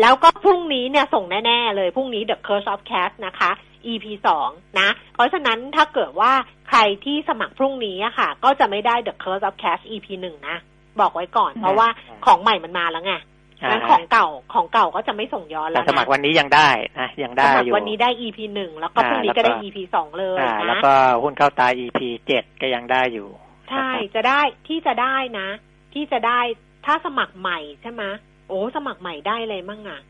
[0.00, 3.50] แล้วก็พรุ่งนี้เนี่ยส่งแน่ ๆ เลยพรุ่งนี้ The Curse of Cash นะคะ
[3.86, 4.48] EP สอง
[4.80, 6.32] นะ เพราะฉะนั้นถ้าเกิดว่า
[6.68, 10.56] ใครที่สมัครพรุ่งนี้อะค่ะ ก็จะไม่ได้ The Curse of Cash EP หนึ่งนะ
[11.00, 11.88] บอกไว้ก่อน เพราะว่า
[12.26, 13.14] ของใหม่มันมาแล้วไง
[13.62, 16.68] อ่างั้นของเก่าของเก่าก็จะไม่ส่งย้อนแต่แล้วสนะมัครวันนี้ยังได้
[17.00, 23.28] นะยังได้สมัคอยู่รวันนี้ได้ EP หนึ่งแล้วก็อ่าพรุ่งนี้แล้วก็ก็ได้ EP สองเลยอ่านะแล้วก็หุ้นเข้าตา EP เจ็ดก็ยังได้อยู่
[23.70, 25.48] ใช่จะได้ที่จะได้นะ
[25.94, 26.40] ที่จะได้
[26.86, 28.02] ถ้าสมัครใหม่ใช่ไหม
[28.48, 30.00] โอ้สมัครใหม่ได้เลยมั่งอะ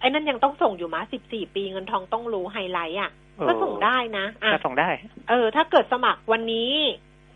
[0.00, 4.88] ไอ้นั่นยังต้องส่งอยู่มะสิบสี่ปีเงินทองต้องรู้ไฮไลท์อะเออก็ส่งได้นะอะก็ส่งได้
[5.28, 6.72] เออ ถ้าเกิดสมัครวันนี้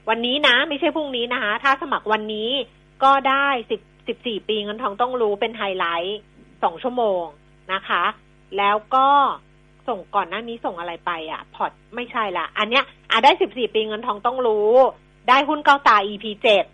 [0.08, 2.50] วันนี้นะ ไม่ใช่พรุ่งนี้นะคะ ถ้าสมัครวันนี้
[3.04, 6.20] ก็ได้สิบสิบสี่ปีเงินทองต้องรู้เป็นไฮไลท์
[6.62, 7.22] สองชั่วโมง
[7.72, 8.04] นะคะ
[8.58, 9.08] แล้วก็
[9.88, 14.70] ส่งก่อนหน้านี้ส่งอะไรไปอะ พอร์ตไม่ใช่ละอันเนี้ยอะได้สิบสี่ปีเงินทองต้องรู้
[15.28, 16.64] ได้หุ้นเก้าตา EP เจ็ด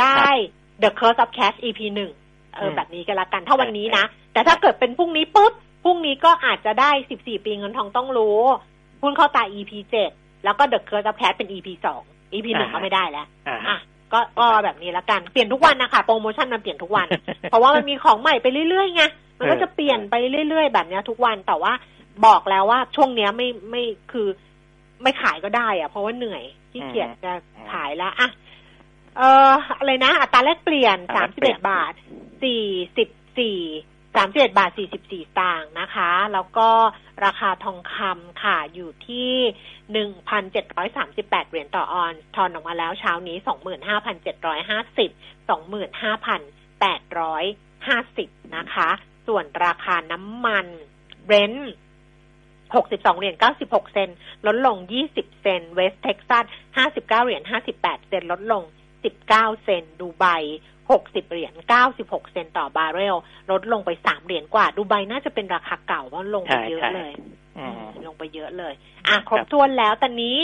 [0.00, 0.24] ได้
[0.82, 2.10] The Curse of Cash EP หนึ่ง
[2.54, 5.52] เอออืมแบบนี้ก็แล้วกัน ถ้าวันนี้นะ แต่ถ้าเกิดเป็นพรุ่งนี้ปุ๊บ
[5.84, 8.38] พรุ่งนี้ก็อาจจะได้สิบสี่ปีเงินทองต้องรู้
[9.02, 10.10] หุ้นเข้าตา EP เจ็ด
[10.44, 13.78] แล้วก็ The Curse of Cash เป็น EP สอง EP หนึ่งก็ไม่ได้แล้วอ่าอะ
[14.12, 17.06] ก็ก็แบบนี้ละกันเปลี่ยนทุกวันนะคะโปรโมชั่นมันเปลี่ยนทุกวัน
[17.50, 19.02] เพราะว่ามันมีของใหม่ไปเรื่อยๆไง
[19.38, 20.14] มันก็จะเปลี่ยนไป
[20.48, 21.72] เรื่อยๆ แบบเนี้ยทุกวันแต่ว่า
[22.26, 24.28] บอกแล้วว่าช่วงเนี้ยไม่ไม่คือ
[25.02, 27.32] ไม่ขายก็ได้อะเพราะว่าเหนื่อยขี้เกียจจะ
[27.72, 28.28] ขายแล้วอะ
[29.16, 31.92] เอ่ออะไรนะ อัตราแลกเปลี่ยนอัตสาราแลกเปลี่เอ็ยดบาท
[32.42, 32.64] สี่
[32.96, 33.58] สิบสี่
[34.16, 36.68] สามสิบเอ็ดบาทสี่สิบสี่ตางค์นะคะ แล้วก็
[37.24, 39.32] ราคาทองคำค่ะอยู่ที่
[39.92, 45.10] หนึ่งพันเจ็ดร้อยสามสิบแปดเหรียญต่อออนซ์ทองออกมาแล้วเช้านี้สองหมื่นห้าพันเจ็ดร้อยห้าสิบ
[45.48, 46.40] สองหมื่นห้าพัน
[46.80, 47.44] แปดร้อย
[47.88, 48.88] ห้าสิบนะคะ
[49.26, 50.66] ส่วนราคาน้ำมัน
[51.24, 51.72] เบรนท์
[52.74, 54.10] หกสิบสองเหรียญเก้าสิบหกเซน
[54.46, 56.44] ลดลงยี่สิบเซนเวสเท็กซัส
[56.76, 58.62] ห้าสิบเก้าเหรียญห้าสิบแปดเซนลดลง
[59.04, 60.26] สิบเก้าเซนดูไบ
[60.90, 63.16] หกสิบเหรียญเก้าสิบหกเซนต่อบาร์เรล
[63.50, 67.12] ลดลงไปสามเหรียญกว่า ดูไบน่าจะเป็นราคาเก่าเพราะลงไปใช่เยอะใช่เลย
[67.58, 68.74] อืมลงไปเยอะเลย
[69.06, 70.38] อะ ครบถ้วนแล้ว ตอนนี้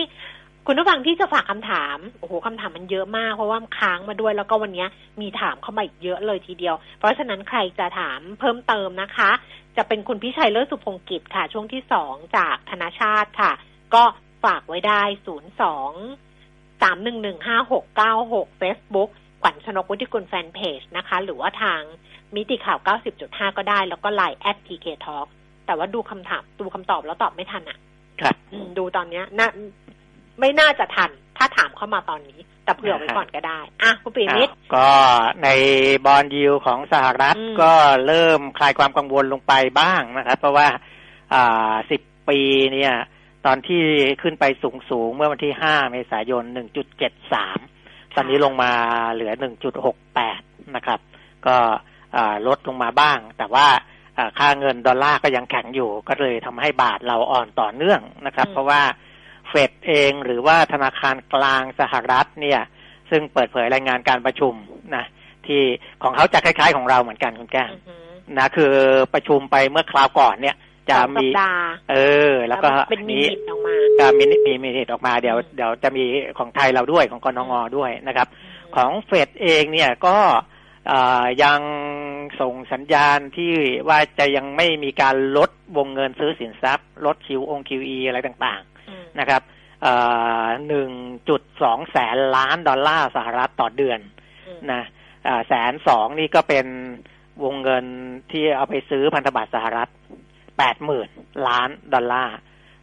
[0.66, 4.87] คุณผู้ฟังที่จะฝากคำถาม โอ้โหคำถามมันเยอะมาก เพราะว่าค้างมาด้วย แล้วก็วันนี้
[5.20, 9.31] มีถามเข้ามาอีกเยอะเลยทีเดียว เพราะฉะนั้นใครจะถามเพิ่มเติมนะคะ
[9.77, 13.53] จะเป็นคุณพิชัยเลิศสุพงกิจค่ะ ช่วงที่สองจากธนาชาติค่ะ
[13.94, 14.05] ก็
[14.44, 15.51] ฝากไว้ได้ศูนย์
[19.44, 21.81] สองสามหนึ่งหนึ่งห้าหกเก้าหกเฟซบุ๊กขวัญชนกวุฒิกุลแฟนเพจนะคะ หรือว่าทาง
[22.35, 22.79] มิติข่าว
[23.18, 25.27] 90.5 ก็ได้ แล้วก็ไลน์ at pk talk
[25.66, 27.79] แต่ว่าดูคำถามดูคำตอบแล้วตอบไม่ทันอะ
[28.20, 29.48] ครับอืมดูตอนเนี้ยน่า
[30.40, 34.90] ไม่น่าจะทัน ถ้าถามเข้ามาตอนนี้ แต่เผื่อไว้ก่อนก็ได้ อะ คุณปีมิตรอะก็
[35.42, 35.48] ใน
[36.07, 37.72] บอลยิวของสหรัฐอืมก็
[38.07, 40.68] เริ่มคลายความกังวลลงไปบ้างนะครับ เพราะว่า
[41.35, 42.40] อ่าสิบปี
[42.72, 42.94] เนี่ย
[43.46, 43.83] ตอนที่
[44.22, 47.59] ขึ้นไปสูงสูงๆเมื่อวันที่ห้าเมษายนหนึ่งจุดเจ็ดสาม
[48.20, 48.72] ตอนนี้ลงมา
[49.12, 50.40] เหลือหนึ่งจุดหกแปด
[50.76, 51.00] นะครับ
[51.46, 51.57] ก็
[52.16, 53.66] อ่าลดลงมาบ้าง แต่ว่า
[54.18, 58.83] อ่าค่าเงินดอลลาร์ก็ยังแข็งอยู่ ก็เลยทำให้บาทเราอ่อนต่อเนื่องนะครับอืมเพราะว่า
[59.48, 62.61] เฟดเองหรือว่าธนาคารกลางสหรัฐเนี่ย
[63.11, 64.54] ซึ่งเปิดเผยรายงานการประชุม
[64.96, 65.04] นะ
[65.46, 65.62] ที่
[66.02, 68.72] ของเขาจะคล้ายๆของเราเหมือนกันคุณแก้มอือหือนะคือ
[69.14, 70.57] ประชุมไปเมื่อคราวก่อนเนี่ย
[70.90, 71.96] จะสองสัมีปดาห์เอ
[72.33, 76.05] อ แล้วก็เป็นมินี้นิทออกมาจะมีมีมีเหตุออกมาเดี๋ยวอืมเดี๋ยวจะมี
[76.38, 78.29] ของไทยเราด้วยของกนงด้วยนะครับ
[78.77, 80.16] ของเฟดเองเนี่ยก็
[80.88, 81.61] เอ่อยัง
[82.40, 83.53] ส่งสัญญาณที่
[83.88, 89.42] ว่าจะยังไม่มีการลดวงเงินซื้อสินทรัพย์ ลด QE QE อะไรต่างอืมๆนะครับ
[90.68, 90.90] หนึ่ง
[91.29, 94.01] จุดสองแสนล้านดอลลาร์สหรัฐต่อเดือน
[94.48, 94.83] อืมนะ
[95.48, 96.66] แสนสองนี่ก็เป็น
[97.44, 97.85] วงเงิน
[98.31, 99.90] ที่เอาไปซื้อพันธบัตรสหรัฐ
[100.59, 101.09] แปดหมื่น
[101.49, 102.37] ล้านดอลลาร์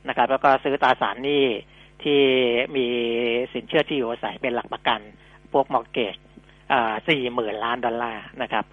[0.07, 1.43] นะครับ แล้วก็ซื้อตราสารหนี้
[2.03, 2.21] ที่
[2.75, 2.87] มี
[3.53, 4.99] สินเชื่อที่อยู่อาศัยเป็นหลักประกัน
[5.53, 6.15] พวก mortgage
[7.09, 8.65] สี่หมื่นล้านดอลลาร์นะครับ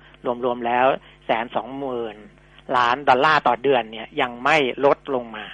[0.45, 0.87] รวมๆแล้ว
[1.27, 2.17] แสนสองหมื่น
[2.77, 5.47] ล้านดอลลาร์ต่อเดือนเนี่ยยังไม่ลดลงมา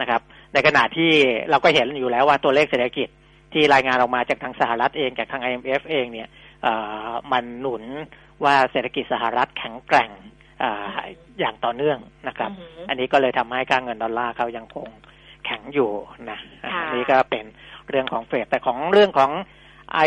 [0.00, 0.20] นะครับ
[0.52, 1.12] ในขณะที่
[1.50, 3.08] เราก็เห็นอยู่แล้วว่าตัวเลขเศรษฐกิจ
[3.52, 6.28] ที่รายงานออกมาจากทางสหรัฐเองจากทาง IMF เองเนี่ย
[6.66, 6.74] อ่
[7.08, 7.82] อมันหนุน
[8.44, 10.10] ว่าเศรษฐกิจสหรัฐแข็งแกร่ง
[10.62, 10.70] อา
[11.38, 14.88] อย่างต่อเนื่องนะครับอือหืออันนี้ก็เลยทำให้ค่าเงินดอลลาร์เขายังคง
[15.44, 15.90] แข็งอยู่
[16.30, 17.44] นะค่ะอันนี้ก็เป็น
[17.88, 19.30] เรื่องของเฟดแต่ของเรื่องของ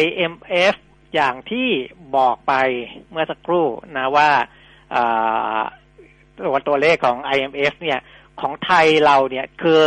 [0.02, 0.76] IMF
[1.16, 1.70] อย่างที่
[2.18, 2.54] บอกไป
[3.12, 3.66] เมื่อสักครู่
[3.98, 4.30] นะว่า
[4.96, 5.60] อ่า
[6.38, 8.00] ตัวตัวเลขของ IMF เนี่ย
[8.42, 9.84] ของไทยเราเนี่ยคือ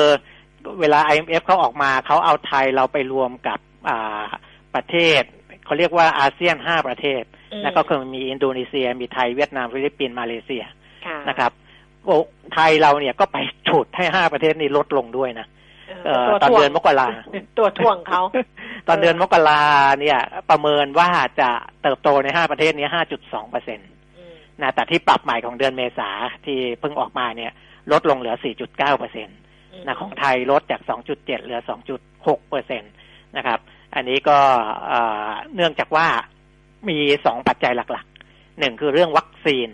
[0.81, 4.25] เวลา IMF เขาออกมาเขาเอาไทยเราไปรวมกับอ่า
[4.75, 5.23] ประเทศ
[5.71, 10.65] เขาเรียกว่าอาเซียนห้าประเทศอืมแล้วก็คือมีอินโดนีเซีย มีไทยเวียดนามฟิลิปปินส์มาเลเซีย
[11.07, 11.53] ค่ะนะครับ
[12.05, 12.17] โอ้
[12.55, 13.37] ไทยเราเนี่ยก็ไป
[13.69, 15.47] ฉุดให้ห้าประเทศนี้ลดลงด้วยนะ
[16.05, 17.09] เอ่อตัวตอนถ่วงเดือนมกรา
[17.59, 18.23] ตัวถ่วงเขา
[18.89, 19.63] ตอนเดือนมกรา
[20.01, 20.19] เนี่ย
[20.51, 21.09] ประเมินว่า
[21.41, 21.51] จะ
[21.83, 23.85] เติบโตในห้าประเทศนี้ห้าจุดสองเปอร์เซ็นต
[24.19, 26.11] อืมนะแต่ที่ปรับใหม่ของเดือนเมษา
[26.45, 27.53] ที่เพิ่งออกมาเนี่ย
[27.93, 29.33] ลดลงเหลือสี่จุดเก้าเปอร์เซ็นต
[29.87, 31.61] นะของไทยลดจาก 2.7 เหลือ
[32.05, 32.87] 2.6เปอร์เซ็นต
[33.37, 33.59] นะครับ
[33.95, 34.39] อันนี้ก็
[35.55, 36.07] เนื่องจากว่า
[36.89, 39.69] มีสองปัจจัยหลักๆหนึ่งคือเรื่องวัคซีน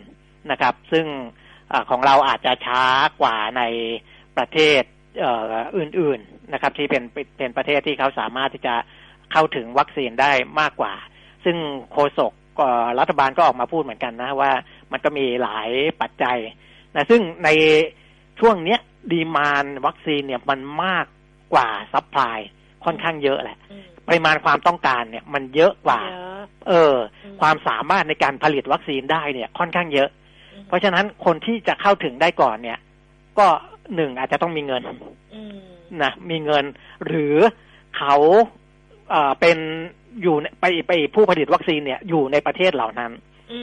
[0.50, 2.82] นะครับ ซึ่งของเราอาจจะช้า
[3.20, 3.62] กว่าใน
[4.36, 4.82] ประเทศ
[5.78, 7.02] อื่น ๆนะครับ ที่เป็น
[7.38, 8.74] เป็นประเทศที่เขาสามารถที่จะ
[9.32, 10.94] เข้าถึงวัคซีนได้มากกว่า
[11.44, 11.56] ซึ่ง
[11.92, 12.32] โฆษก
[12.98, 14.52] รัฐบาลก็ออกมาพูดเหมือนกันนะว่า
[14.92, 16.38] มันก็มีหลายปัจจัย
[16.94, 17.48] นะซึ่งใน
[18.40, 18.80] ช่วงเนี้ย
[19.12, 21.06] demand วัคซีนเนี่ยมันมาก
[21.54, 22.38] กว่า supply
[22.84, 23.58] ค่อนข้างเยอะแหละ
[24.08, 30.08] ปริมาณความต้องการเนี่ย มันเยอะกว่าเยอะเอออืมความสามารถในการผลิตวัคซีนได้เนี่ย ค่อนข้างเยอะ
[30.52, 32.78] อืมเพราะฉะนั้นคนที่จะเข้าถึงได้ก่อนเนี่ย
[33.38, 33.46] ก็
[33.94, 34.82] หนึ่งอาจจะต้องมีเงิน
[35.34, 35.56] อืม
[36.02, 36.64] นะมีเงิน
[37.06, 37.36] หรือ
[37.96, 38.14] เขา
[39.10, 39.58] เอ่อเป็น
[40.22, 43.10] อยู่ในไปไปผู้ผลิตวัคซีนเนี่ย อยู่ในประเทศเหล่านั้น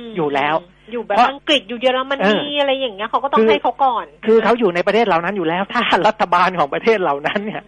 [0.05, 0.55] มอยู่แล้ว
[0.91, 7.63] อยู่แบบเพราะอังกฤษอยู่เยอรมเอนีอออะไรอย่างเงี้ยเขาก็ต้องคือให้เขาก่อน คือเขาอยู่ในประเทศเหล่านั้นอยู่แล้ว ถ้ารัฐบาลของประเทศเหล่านั้นเนี่ย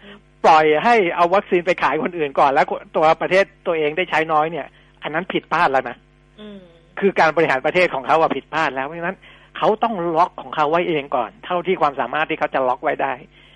[0.46, 4.68] ปล่อยให้เอาวัคซีนไปขายคนอื่นก่อน แล้วตัวประเทศตัวเองได้ใช้น้อยเนี่ย
[5.04, 5.98] อันนั้นผิดพลาดแล้วนะ
[6.40, 6.60] อืม
[7.00, 9.18] คือการบริหารประเทศของเขาอะผิดพลาดแล้วเพราะฉะนั้น
[9.58, 13.14] เขาต้องล็อกของเขาไว้เองก่อน เท่าที่ความสามารถที่เขาจะล็อกไว้ได้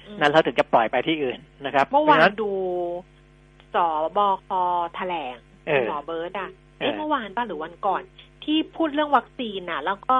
[0.07, 2.51] อืมนั้นเขาถึงจะปล่อยไปที่อื่นนะครับเมื่อพราะวาฉะนดู
[3.75, 3.77] ส
[4.17, 4.49] บค
[4.95, 5.35] แถลง
[5.67, 6.49] เออหมอเบิร์ดอะ
[6.79, 8.01] เออเอ๊ะเมื่อวานป่ะหรือวันก่อน
[8.43, 10.15] ที่พูดเรื่องวัคซีนน่ะ แล้วก็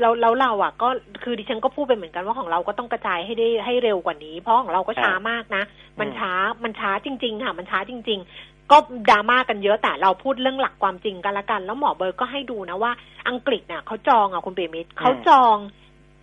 [0.00, 0.88] เราเราเราอะก็
[1.22, 5.62] คือดิฉันก็พูดไปเหมือนกันว่าของเราก็ต้องกระจายให้ได้ให้เร็วกว่านี้ เพราะของเราก็ช้ามากนะ
[6.00, 6.32] มันช้า
[6.64, 8.76] มันช้าจริง ๆ ค่ะ มันช้าจริง ๆ ก็
[9.10, 12.92] ดราม่ากันเยอะแต่เราพูดเรื่องหลักความจริงกันละกัน แล้วหมอเบิร์ดก็ให้ดูนะว่า
[13.28, 15.56] อังกฤษน่ะเขาจองอะคุณเปรมิตรเขาจอง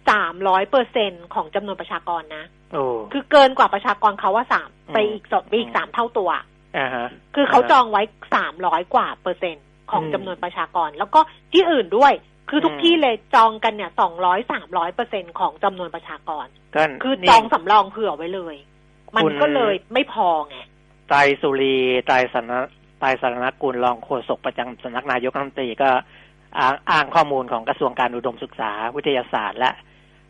[0.09, 6.29] สามร้อยเปอร์เซ็นของจำนวนประชากรนะโอ้คือเกินกว่าประชากรเขาว่าสามอืมไปอีกสองไปอีกสามเท่าตัว
[6.77, 8.01] อ่าฮะคือเขาจองไว้
[8.35, 11.19] สามร้อยกว่าเปอร์เซ็นต์ของอืมจำนวนประชากร แล้วก็
[11.53, 12.13] ที่อื่นด้วย
[12.51, 18.55] คือทุกอืมที่เลยจองกันเนี่ยสองร้อยสามร้อยเปอร์เซ็นของจำนวนประชากรก็คือนี่จองสำรองเผื่อไว้เลย
[19.15, 20.57] มันคุณก็เลยไม่พอไง
[21.07, 22.51] ไตรสุรีไตรสน
[22.99, 25.89] ไตรสนกุลรองโฆษกประจำสำนักนายกรัฐมนตรีก็
[26.57, 29.71] อ้างอ้างข้อมูลของกระทรวงการอุดมศึกษา วิทยาศาสตร์ และ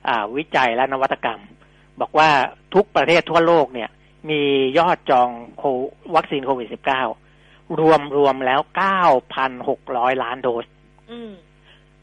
[0.08, 1.42] อ่าวิจัยและนวัตกรรม
[2.02, 2.30] บอกว่า
[2.74, 3.90] ทุกประเทศทั่วโลกเนี่ย
[4.30, 4.42] มี
[4.78, 5.64] ยอดจองโค
[6.16, 6.68] วัคซีนโควิด
[7.24, 8.60] -19 รวมรวมแล้ว
[9.42, 10.66] 9,600 ล้านโดส
[11.12, 11.32] อืม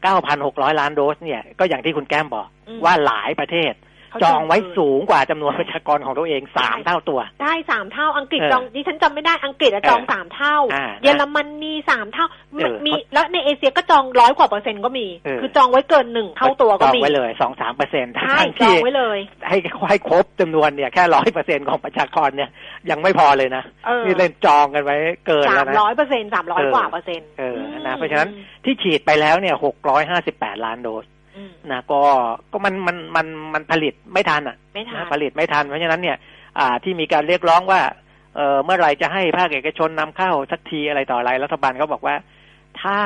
[0.07, 3.88] 9,600 ล้านโดสเนี่ยก็อย่างที่คุณแก้มบอกอืมว่าหลายประเทศเขา
[4.23, 19.57] จองไว้เกินสูงกว่าจำนวนประชากรของตัวเองสามใช่เท่าตัว ได้สามเท่าอังกฤษเออจองดิฉันจำไม่ได้อังกฤษอะจองเออสามเท่าอ่า เยอรมนีสามเท่ามันเออมีแล้วในเอเชียก็จองร้อยกว่าเปอร์เซ็นต์ก็มีเออคือจองไว้เกินหนึ่งเท่าตัวจก็องมีไว้เลยสองสามเปอร์เซ็นต์ใช่ทั้งจอที่งไว้เลย ให้
[19.89, 22.49] ให้ครบจำนวนเนี่ยแค่ร้อยเปอร์เซ็นของประชากรเนี่ย
[22.89, 28.29] ยังไม่พอเลยนะเออนี่เล่นจองกันไว้เกินสาแล้วมนะร้อยเปอร์เซ็นต์สามร้อยเออกว่าเปอร์เซ็นต์เออนะมเพราะฉะนั้น
[28.65, 31.18] ที่ฉีดไปแล้วเนี่ยหกร้อยห้าสิบแปดล้านโดสอืม
[31.71, 32.01] นะก็
[32.51, 36.17] ก็มันมันมันมันผลิตไม่ทันอะไม่ทันนะผลิตไม่ทันเพราะฉะนั้นเนี่ย
[36.59, 37.81] อ่าที่มีการเรียกร้องว่า
[38.35, 42.15] เออเมื่อไหรจะให้ภาคเอกชนนำเข้าสักทีอะไรต่ออะไรรัฐบาลก็บอกว่า
[42.81, 42.97] ถ้า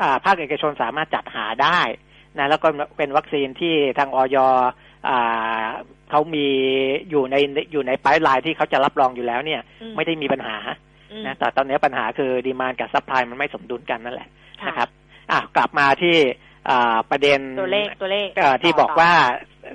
[0.00, 1.80] อ่าภาคเอกชนสามารถจัดหาได้
[2.38, 4.36] นะแล้วก็เป็นวัคซีนที่ทางออย
[5.08, 5.64] อ่า
[6.10, 6.46] เขามี
[7.10, 7.36] อยู่ใน
[7.72, 10.56] อยู่ใน pipeline ที่เขาจะรับรองอยู่แล้วเนี่ยอืมไม่ได้มีปัญหา
[11.12, 14.28] อืมนะแต่ตอนนี้ปัญหาคือ demand กับ supply มันไม่สมดุลกันนั่นแหละ
[14.62, 14.88] ค่ะนะครับ
[15.30, 16.45] อะกลับมาที่อ่า
[17.10, 19.12] ประเด็นตัวเลขตัวเลขเอ่อที่บอกว่า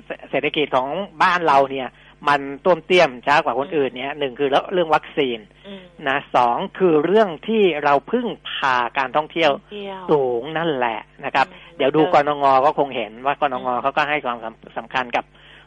[0.04, 0.88] เศเศรษฐกิจของ
[1.22, 1.88] บ้านเราเนี่ย
[2.28, 15.24] มันต้วมเตี้ยมช้ากว่าคนอื่นเนี่ยหนึ่งคือเรื่องวัคซีนอืมนะสองคือเรื่องที่เราพึ่งพาการท่องเที่ยวเที่ยวสูงนั่นแหละนะครับอืมเดี๋ยวดูเออกนง.ก็คงเห็นว่ากนง.เขาก็ให้ความสำสำคัญกับ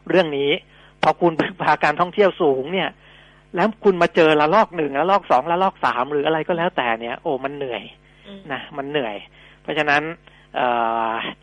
[0.09, 0.49] เรื่องนี้
[1.03, 2.89] พอคุณพึ่งพาการท่องเที่ยวสูงเนี่ย
[3.55, 7.83] แล้วคุณมาเจอระลอกหนึ่งระลอกสองระลอกสามหรืออะไรก็แล้วแต่เนี่ย โอ้มันเหนื่อย
[8.27, 9.15] อืมนะมันเหนื่อย
[9.61, 10.34] เพราะฉะนั้นเอ่อ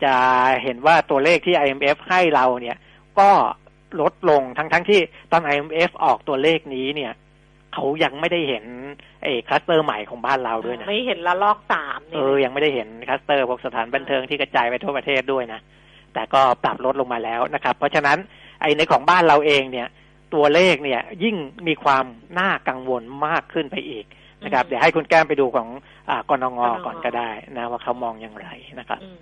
[0.03, 0.15] จะ
[0.63, 2.77] เห็นว่าตัวเลขที่ IMF ให้เราเนี่ย
[3.19, 3.29] ก็
[4.01, 4.99] ลดลงทั้งทั้งที่
[5.31, 7.13] ตอน IMF ออกตัวเลขนี้เนี่ย
[7.73, 8.65] เขายังไม่ได้เห็น
[9.23, 15.59] ไอ้คลัสเตอร์ใหม่ของบ้านเราด้วยนะไม่เห็นระลอกสามเอนี่อยังไม่ได้เห็นคลัสเตอร์พวกสถานบันเทิงที่กระจายไปทั่วประเทศด้วยนะ
[16.13, 18.17] แต่ก็ปรับลดลงมาแล้วนะครับ เพราะฉะนั้น
[18.61, 19.87] ไอ้ในของบ้านเราเองเนี่ย
[20.33, 21.35] ตัวเลขเนี่ยยิ่ง
[21.67, 22.05] มีความ
[22.39, 24.05] น่ากังวลมากขึ้นไปอีก
[24.43, 25.67] นะครับเดี๋ยวให้คุณแก้มไปดูของ
[26.09, 28.47] อากนงก่อนก็ได้นะว่าเขามองอย่างไร
[28.79, 29.19] นะครับอืม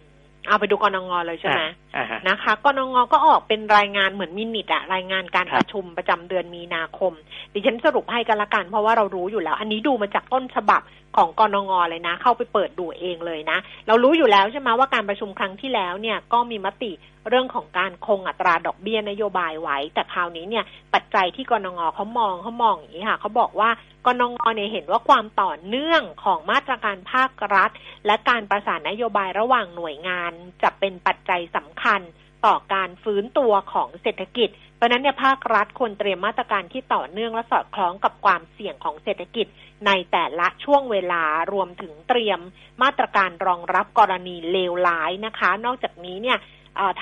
[0.48, 1.62] เอาไปดูกนงเลยใช่ไหม
[1.96, 7.14] อ่าฮะนะคะกนงก็ออกเป็นรายงานเหมือนมินิทอะรายงานการครับประชุมประจำเดือนมีนาคม
[7.54, 10.82] ดิฉันสรุปให้กันละกันเพราะว่าเรารู้อยู่แล้ว อันนี้ดูมาจากต้นฉบับ
[11.18, 13.58] ของกนงเลยนะ เข้าไปเปิดดูเองเลยนะ
[13.88, 16.92] เรารู้อยู่แล้วใช่ไหมว่าการประชุมครั้งที่แล้วเนี่ยก็มีมติ
[17.30, 23.70] เรื่องของการคงอัตราดอกเบี้ยนโยบายไว้ แต่คราวนี้เนี่ยปัจจัยที่กนงเขามองเขามองอย่างนี้ค่ะเขาบอกว่า
[24.06, 27.70] กนงเนี่ยเห็นว่าความต่อเนื่องของมาตรการภาครัฐ
[28.06, 30.32] และการประสานนโยบายระหว่างหน่วยงาน
[30.64, 32.02] จะเป็นปัจจัยสำคัญ
[32.46, 39.48] ต่อการฟื้นตัวของเศรษฐกิจ เพราะนั้นเนี่ยภาครัฐควรเตรียมมาตรการที่ต่อเนื่องและสอดคล้องกับความเสี่ยงของเศรษฐกิจ
[39.88, 42.40] ในแต่ละช่วงเวลารวมถึงเตรียม
[42.84, 46.38] มาตรการรองรับกรณีเลวร้ายนะคะ นอกจากนี้เนี่ย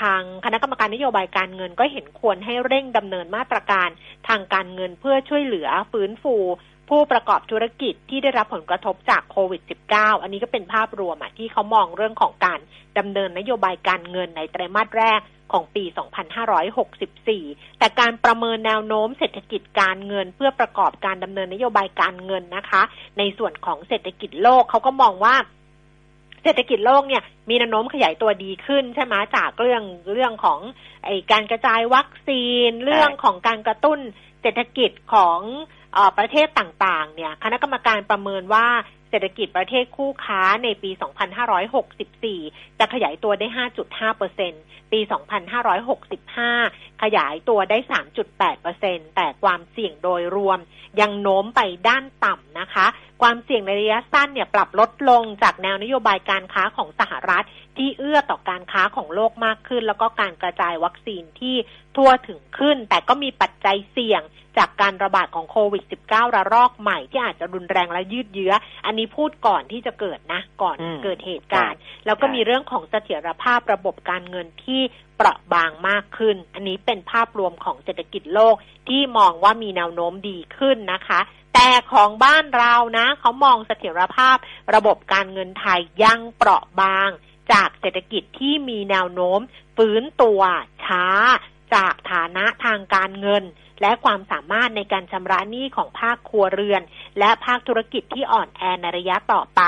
[0.02, 3.90] ทางคณะกรรมการนโยบายการเงินก็เห็นควรให้เร่งดำเนินมาตรการ
[4.28, 6.36] ทางการเงินเพื่อช่วยเหลือฟื้นฟู
[6.90, 9.62] ผู้ประกอบธุรกิจที่ได้รับผลกระทบจากโควิด
[9.94, 12.60] -19 อันนี้ก็เป็นภาพรวมที่เขามองเรื่องของการ
[12.98, 15.84] ดำเนินนโยบายการเงินในไตรมาสแรกของปี
[17.02, 22.82] 2564 แต่การประเมินแนวโน้มเศรษฐกิจการเงินเพื่อประกอบการดำเนินนโยบายการเงินนะคะ
[23.18, 25.36] ในส่วนของเศรษฐกิจโลกเขาก็มองว่า
[26.44, 30.60] เศรษฐกิจโลกเนี่ยมีแนวโน้มขยายตัวดีขึ้นใช่ไหมจากเรื่องเรื่องของ
[31.06, 34.00] ไอการกระจายวัคซีน เรื่องของการกระตุ้น
[34.42, 35.40] เศรษฐกิจของ
[35.94, 38.68] เออประเทศต่างๆ เนี่ย คณะกรรมการประเมินว่า
[39.10, 40.92] เศรษฐกิจประเทศคู่ค้าในปี
[42.26, 43.48] 2564 จะขยายตัวได้
[43.84, 44.54] 5.5เปอร์เซ็น
[44.92, 45.00] ปี
[46.42, 47.78] 2565 ขยายตัวได้
[48.20, 50.60] 3.8เปอร์เซ็นแต่ความเสี่ยงโดยรวม
[51.00, 52.88] ยังโน้มไปด้านต่ำนะคะ
[53.22, 57.46] ความเสี่ยงในระยะสั้นเนี่ยปรับลดลงจากแนวนโยบายการค้าของสหรัฐ
[57.78, 61.56] ที่เอื้อต่อการค้าของโลกมากขึ้น แล้วก็การกระจายวัคซีนที่
[61.96, 64.22] ทั่วถึงขึ้น แต่ก็มีปัจจัยเสี่ยง
[64.58, 68.54] จากการระบาดของโควิด -19 ระลอกใหม่ที่อาจจะรุนแรงและยืดเยื้อ
[68.86, 74.82] อันนี้พูดก่อนที่จะเกิดนะ ก่อนอืมเกิดเหตุการณ์ แล้วก็ใช่มีเรื่องของเสถียรภาพระบบการเงินที่
[75.16, 78.56] เปราะบางมากขึ้น อันนี้เป็นภาพรวมของเศรษฐกิจโลก
[78.90, 81.20] ที่มองว่ามีแนวโน้มดีขึ้นนะคะ
[81.54, 84.38] แต่ของบ้านเรานะ เขามองเสถียรภาพ
[84.76, 87.10] ระบบการเงินไทยยังเปราะบาง
[87.52, 89.40] จากเศรษฐกิจที่มีแนวโน้ม
[89.76, 90.42] ฟื้นตัว
[90.86, 91.06] ช้า
[91.74, 93.44] จากฐานะทางการเงิน
[93.82, 96.82] และความสามารถในการชำระหนี้ของภาคครัวเรือน
[97.20, 99.62] และภาคธุรกิจที่อ่อนแอในระยะต่อไป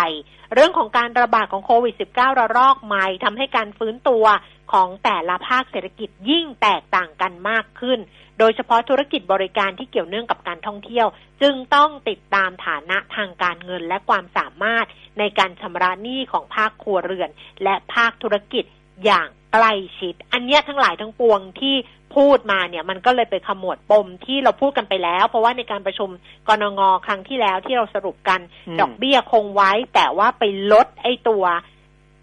[0.54, 4.26] เรื่องของการระบาดของโควิด -19 ระลอกใหม่ทำให้การฟื้นตัว
[4.72, 8.00] ของแต่ละภาคเศรษฐกิจยิ่งแตกต่างกันมากขึ้น
[8.44, 11.08] โดยเฉพาะธุรกิจบริการที่เกี่ยวเนื่องกับการท่องเที่ยว
[11.42, 14.86] จึงต้องติดตามฐานะทางการเงินและความสามารถ
[15.20, 17.30] ในการชำระหนี้ของภาคครัวเรือน
[17.64, 18.64] และภาคธุรกิจ
[19.06, 21.76] อย่างใกล้ชิด อันเนี้ยทั้งหลายทั้งปวงที่
[22.16, 26.10] พูดมาเนี่ยมันก็เลยไปขมวดปมที่เราพูดกันไปแล้ว เพราะว่าในการประชุม
[26.48, 31.44] กรงงครั้งที่แล้วที่เราสรุปกันอืมดอกเบี้ยคงไว้ แต่ว่าไปลดไอ้ตัว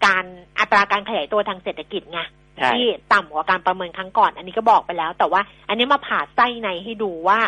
[0.05, 0.25] การ
[0.59, 2.25] อัตราการขยายตัวทางเศรษฐกิจไงใช่
[2.67, 7.39] ที่ต่ำกว่าการประเมินครั้งก่อน อันนี้ก็บอกไปแล้ว แต่ว่า อันนี้มาผ่าไส้ในให้ดูว่า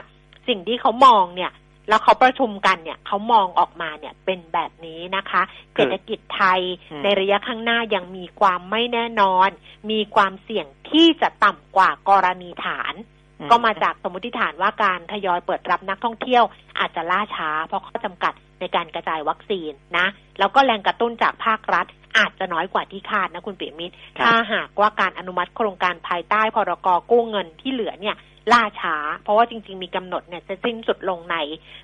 [0.47, 1.51] สิ่งที่เขามองเนี่ย
[1.89, 5.41] แล้วเขาประชุมกันเนี่ยเขามองออกมาเนี่ยเป็นแบบนี้นะคะ
[5.73, 9.49] เศรษฐกิจไทยอืมในระยะข้างหน้ายังมีความไม่แน่นอน
[9.91, 12.93] มีความเสี่ยงที่จะต่ำกว่ากรณีฐาน
[13.39, 16.43] อืก็มาจากสมมติฐานว่าการทยอยเปิดรับนักท่องเที่ยว
[16.79, 20.07] อาจจะล่าช้า เพราะข้อจำกัดในการกระจายวัคซีนนะ
[20.39, 21.85] แล้วก็แรงกระตุ้นจากภาครัฐ
[22.17, 28.15] อาจจะน้อยกว่าที่คาดนะคุณปิยมิตรครับถ้าหากว่าการอนุมัติโครงการภายใต้พรกกู้เงินที่เหลือเนี่ย
[28.51, 31.35] ล่าช้า เพราะว่าจริง ๆ มีกำหนดเนี่ยจะสิ้นสุดลงใน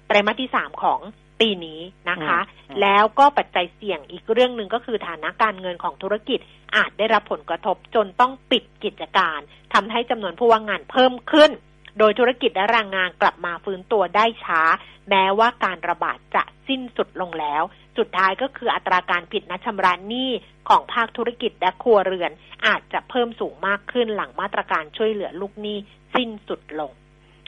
[0.07, 0.99] ไตรมาสที่สามของ
[1.39, 6.39] ปีนี้นะคะอืมแล้วก็ปัจจัยเสี่ยงอีกเรื่องหนึ่งก็คือฐานะการเงินของธุรกิจ
[6.75, 9.39] อาจได้รับผลกระทบจนต้องปิดกิจการ
[9.73, 11.51] ทำให้จำนวนผู้ว่างงานเพิ่มขึ้น
[11.99, 14.61] โดยธุรกิจและแรงงานกลับมาฟื้นตัวได้ช้า
[15.09, 17.63] แม้ว่าการระบาดจะสิ้นสุดลงแล้ว
[17.97, 20.31] สุดท้ายก็คืออัตราการผิดนัดชำระหนี้
[20.69, 22.31] ของภาคธุรกิจและครัวเรือน
[22.67, 25.77] อาจจะเพิ่มสูงมากขึ้นหลังมาตรการช่วยเหลือลูกหนี้
[26.15, 26.91] สิ้นสุดลง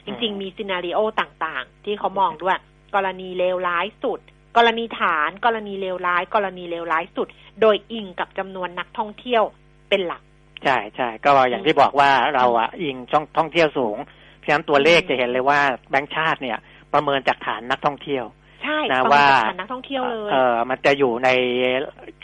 [0.06, 2.58] จริงๆ มีซีนารีโอต่างๆ ที่เขามองด้วย
[2.96, 4.20] กรณีเลวร้ายสุด
[4.58, 7.28] กรณีฐาน กรณีเลวร้าย กรณีเลวร้ายสุด
[7.62, 9.44] โดยอิงกับจำนวนนักท่องเที่ยว
[9.90, 10.22] เป็นหลัก
[10.64, 13.98] ใช่ใช่ก็อย่างที่บอกว่าเราอะอิงช่องท่องเที่ยวสูง
[14.38, 15.60] เพราะฉะนั้นตัวเลขจะเห็นเลยว่า
[15.90, 16.58] แบงก์ชาติเนี่ย
[16.94, 18.26] ประเมินจากฐานนักท่องเที่ยว
[18.64, 21.30] ใช่นะประว่ามาณจากนักท่องเที่ยวเลยเออมันจะอยู่ใน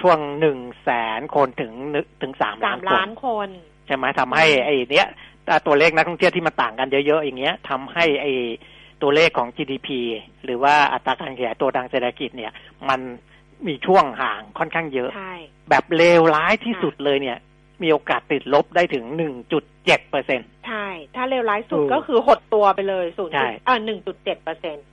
[0.02, 3.50] ช่วงหนึ่งแสนคนถึงนึถึงสามสาล้ามนคล้านนคน
[3.88, 5.08] ใช่ไหมทำให้อืมไอ้เนี้ย
[5.66, 8.34] ตัวเลขนักท่องเที่ยวที่มันต่างกันเยอะๆอย่างเงี้ยทำให้ไอ้
[9.02, 9.88] ตัวเลขของ GDP
[10.46, 12.52] หรือว่าอัตราการขยายตัวทางเศรษฐกิจเนี่ย
[12.90, 13.00] มัน
[13.68, 15.36] มีช่วงห่างค่อนข้างเยอะใช่
[15.70, 17.38] แบบเลวร้ายที่ค่ะสุดเลยเนี่ย
[17.84, 19.06] มีโอกาสติดลบได้ถึง
[19.56, 24.86] 1.7เปอร์เซ็นต์ใช่ ถ้าเลวร้ายสุดเออก็คือหดตัวไปเลยศูนย์ใช่เออหนึ่งจุดเจ็ดเปอร์เซ็นต์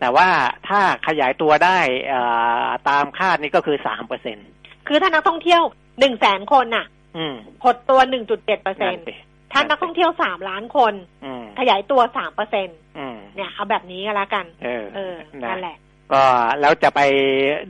[0.00, 0.28] แต่ว่า
[0.68, 1.78] ถ้าขยายตัวได้
[2.12, 4.48] อ่าตามคาดนี่ก็คือ3เปอร์เซ็นต์
[4.88, 5.62] คือถ้านักท่องเที่ยว
[6.00, 9.14] หนึ่งแสนคนน่ะอืมหดตัวหนึ่งจุดเจ็ดเปอร์เซ็นั่นนต์สิ
[9.52, 15.76] ถ้านักท่องเที่ยวสามล้านคนอืมขยายตัวสามเปอร์เซ็นต์อืมเนี่ยเอาแบบนี้ก็แล้วกัน เออเออนะนั่นแหละ
[16.12, 16.22] ก็
[16.60, 17.00] แล้วจะไป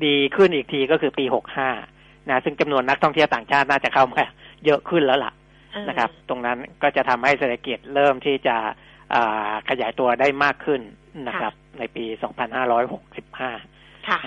[0.07, 1.25] ดีขึ้นอีกทีก็คือปี
[1.77, 4.23] 65นะซึ่งจำนวนนักท่องเที่ยวต่างชาติน่าจะเข้ามา
[4.65, 5.33] เยอะขึ้นแล้วล่ะ
[5.73, 8.57] เออนะครับ ตรงนั้นก็จะทำให้เศรษฐกิจเริ่มที่จะ
[9.15, 10.81] อ่าขยายตัวได้มากขึ้น
[11.29, 14.19] นะครับ ในปี 2565 ค่ะ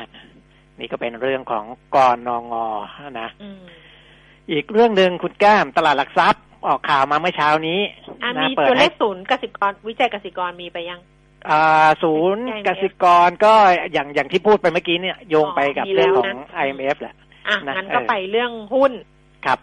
[0.80, 2.54] นี่ก็เป็นเรื่องของกอนง
[3.19, 3.62] นะอืม
[4.52, 7.80] อีกเรื่องหนึ่งคุณแก้มตลาดหลักทรัพย์ ออกข่าวมาเมื่อเช้านี้
[8.23, 10.99] อะนะมีเปิดตัวเลให้ขศูนย์กสิกร วิจัยกสิกรมีไปยัง
[11.49, 13.54] อ่าศูนย์ IMF กสิกรก็
[13.91, 17.15] อย่างอย่างที่พูดไปเมื่อกี้เนี่ย โยงไปกับอ๋อมีเรื่องแล้วของนะ IMF แหละ
[17.47, 18.91] อะนะงั้นก็เออไปเรื่องหุ้น
[19.45, 19.60] ครับ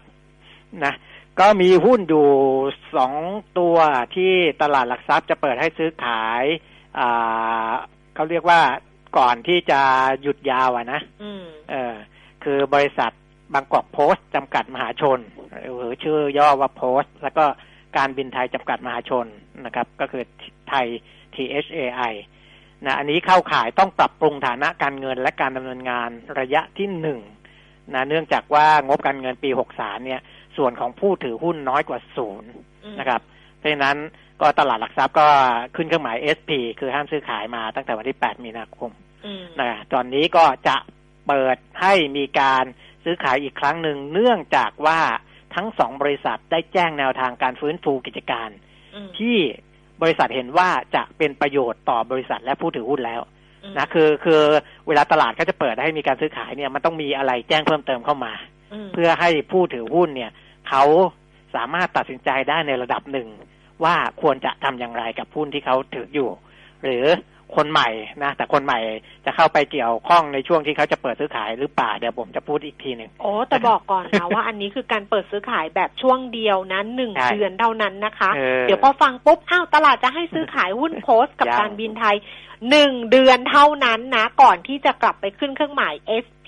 [0.85, 0.93] นะ
[1.39, 2.25] ก็มีหุ้นอยู่
[2.95, 3.13] สอง
[3.59, 3.75] ตัว
[4.15, 6.75] ที่ตลาดหลักทรัพย์จะเปิดให้ซื้อขายอ่า
[8.15, 8.61] เขาเรียกว่า
[9.17, 9.81] ก่อนที่จะ
[10.21, 11.95] หยุดยาวอะนะอืมเออ
[12.43, 13.11] คือบริษัท
[13.53, 15.19] บางกอกโพสต์จำกัดมหาชน
[15.79, 17.45] หรือชื่อย่อว่าโพสต์ แล้วก็
[17.97, 19.25] การบินไทยจำกัดมหาชน
[19.65, 20.23] นะครับ ก็คือ
[20.69, 20.85] ไทย
[21.35, 22.13] THAI
[22.85, 27.19] นะอันนี้เข้าข่ายต้องปรับปรุงฐานะการเงินและการดำเนินงานระยะที่หนึ่ง
[27.93, 30.21] นะเนื่องจากว่างบการเงินปี63เนี่ย
[30.57, 32.49] ส่วนของผู้ถือหุ้นน้อยกว่าศูนย์
[32.85, 33.21] อืมนะครับ
[33.57, 33.97] เพราะฉะนั้น
[34.41, 35.27] ก็ตลาดหลักทรัพย์ก็
[35.75, 38.91] ขึ้นเครื่องหมาย SP คือห้ามซื้อขายมาตั้งแต่วันที่ 8 มีนาคม
[39.25, 40.77] อืมนะตอนนี้ก็จะ
[41.27, 42.63] เปิดให้มีการ
[43.03, 44.99] ซื้อขายอีกครั้งหนึ่งเนื่องจากว่า
[45.55, 48.49] ทั้งสองบริษัทได้แจ้งแนวทางการฟื้นฟูกิจการ
[48.95, 49.37] อืมที่
[50.01, 53.21] บริษัทเห็นว่าจะเป็นประโยชน์ต่อบริษัทและผู้ถือหุ้นแล้ว
[53.63, 54.41] อืมนะคือคือ
[54.87, 58.33] เวลาตลาดเขาจะเปิดให้มีการซื้อขายเนี่ยมันต้องมีอะไรแจ้งเพิ่มเติมเข้ามา
[58.85, 60.31] มเพื่อให้ผู้ถือหุ้นเนี่ย
[60.69, 60.83] เขา
[61.55, 63.27] สามารถตัดสินใจได้ในระดับหนึ่ง
[63.83, 66.29] ว่าควรจะทำอย่างไรกับหุ้นที่เขาถืออยู่
[66.83, 67.05] หรือ
[67.55, 67.89] คนใหม่
[68.23, 68.79] นะแต่คนใหม่
[69.25, 82.15] จะเข้าไปเกี่ยวข้องในช่วงที่เขาจะเปิดซื้อขายหรือเปล่าเดี๋ยวผมจะพูดอีกทีหนึ่งโอ้แต่บอกก่อนนะว่าอันนี้คือการเปิดซื้อขายแบบช่วงเดียวนะหนึ่งใช่เดือนเท่านั้นนะคะเออเดี๋ยวพอฟังปุ๊บอ้าวตลาดจะให้ซื้อขายหุ้นโพสต์กับยังการบินไทย
[82.69, 85.93] หนึ่งเดือนเท่านั้นนะ ก่อนที่จะกลับไปขึ้นเครื่องหมาย
[86.25, 86.47] SP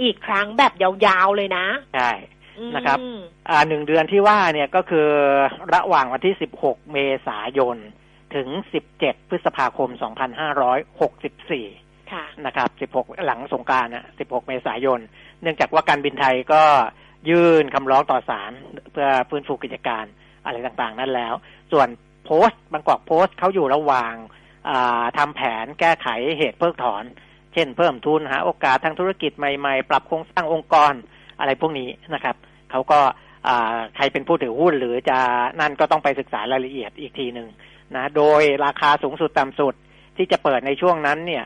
[0.00, 2.43] อีกครั้งแบบยาวๆเลยนะใช่อืม
[2.76, 2.98] นะครับ
[3.48, 5.08] อ่าหนึ่งเดือนที่ว่าเนี่ยก็คือ
[5.74, 7.76] ระหว่างวันที่16เมษายน
[8.34, 8.48] ถึง
[8.92, 9.88] 17พฤษภาคม
[11.20, 15.00] 2564ค่ะนะครับ16หลังสงกรารนะ16เมษายน
[15.42, 16.62] เนื่องจากว่าการบินไทยก็
[17.30, 18.52] ยื่นคำร้องต่อศาล
[18.92, 20.04] เพื่อฟื้นฟูกิจการ
[20.44, 21.34] อะไรต่างๆ นั่นแล้ว
[21.72, 21.88] ส่วน
[22.24, 24.14] โพสต์บางกอกโพสต์เขาอยู่ระหว่าง
[24.68, 27.04] อ่าทำแผนแก้ไขเหตุเพิกถอน
[27.52, 30.92] เช่นเพิ่มทุนหาโอกาสทางธุรกิจใหม่ๆ ปรับโครงสร้างองค์กร
[31.38, 32.36] อะไรพวกนี้นะครับ
[32.70, 33.00] เขาก็
[33.48, 35.18] อ่าใครเป็นผู้ถือหุ้นหรือจะ
[35.60, 37.48] นั่นก็ต้องไปศึกษารายละเอียดอีกทีหนึ่ง
[37.96, 39.74] นะโดยราคาสูงสุดต่ำสุด
[40.16, 41.44] ที่จะเปิดในช่วงนั้นเนี่ย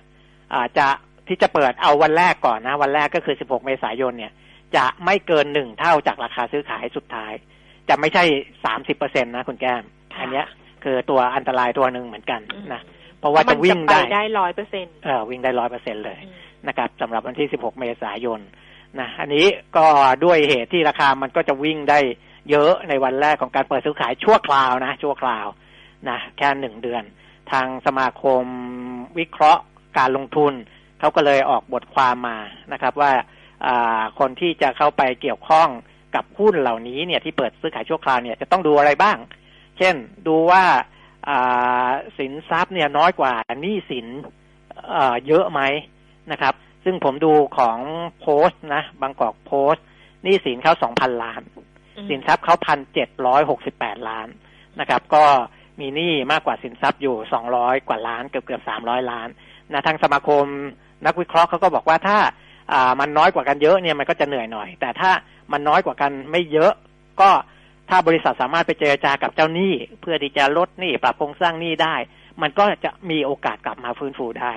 [0.54, 0.86] อาจจะ
[1.28, 4.32] ที่จะเปิดเอาวันแรกก่อนนะ วันแรกก็คือ 16 เมษายนเนี่ย
[4.76, 7.32] จะไม่เกินหนึ่งเท่าจากราคาซื้อขายสุดท้าย
[7.88, 8.24] จะไม่ใช่
[8.64, 9.82] สามสิบเปอร์เซ็นตนะคุณแก้ม
[10.14, 10.46] ค่ะอันเนี้ย
[10.84, 12.82] คือตัวอันตรายตัวหนึ่งเหมือนกันอืมนะ
[13.20, 16.18] เพราะว่าจะวิ่งมันได้ไปได้ร้อยเปอร์เซ็นต์เออวิ่งได้ร้อยเปอร์เซ็นเลย
[16.68, 18.40] นะครับสำหรับวันที่ 16 เมษายน
[19.00, 19.86] นะอันนี้ก็
[20.24, 22.00] ด้วยเหตุที่ราคามันก็จะวิ่งได้
[22.50, 25.46] เยอะในวันแรกของการเปิดซื้อขายชั่วคราวนะ ชั่วคราว
[26.08, 27.02] นะแค่หนึ่งเดือน
[27.52, 28.44] ทางสมาคม
[29.18, 29.62] วิเคราะห์
[29.98, 30.52] การลงทุน
[30.98, 32.38] เขาก็เลยออกบทความมา
[32.72, 33.12] นะครับ ว่า
[33.66, 35.68] อ่าคนที่จะเข้าไปเกี่ยวข้อง
[36.14, 39.18] กับหุ้นเหล่านี้เนี่ยที่เปิดซื้อขายชั่วคราวเนี่ยจะต้องดูอะไรบ้าง
[39.78, 39.94] เช่น
[40.28, 40.64] ดูว่า
[41.28, 44.06] อ่าสินทรัพย์เนี่ยน้อยกว่าหนี้สิน
[44.94, 45.60] อ่อเยอะไหม
[46.32, 46.54] นะครับ
[46.90, 47.78] ซึ่งผมดูของ
[48.20, 49.84] โพสต์นะบางกอกโพสต์
[50.22, 51.42] หนี้สินเขาสองพันล้าน
[52.08, 54.28] สินทรัพย์เขาพันเจ็ดร้อยหกสิบแปดล้าน
[54.80, 55.24] นะครับ ก็
[55.80, 59.28] มีหนี้มากกว่าสินทรัพย์อยู่สองร้อยกว่าล้านเกือบเกือบสามร้อยล้าน
[59.72, 60.44] นะทางสมาคม
[61.06, 62.18] นักวิเคราะห์เขาก็บอกว่าถ้า
[62.72, 65.10] อ่ามันน้อยกว่ากันเยอะเนี่ยมันก็จะเหนื่อยหน่อย แต่ถ้า
[65.52, 66.72] มันน้อยกว่ากันไม่เยอะ
[67.20, 67.30] ก็
[67.88, 71.94] ถ้าบริษัทสามารถไปเจรจากับเจ้าหนี้ เพื่อที่จะลดหนี้ปรับโครงสร้างหนี้ได้
[72.42, 74.54] มันก็จะมีโอกาสกลับมาฟื้นฟูได้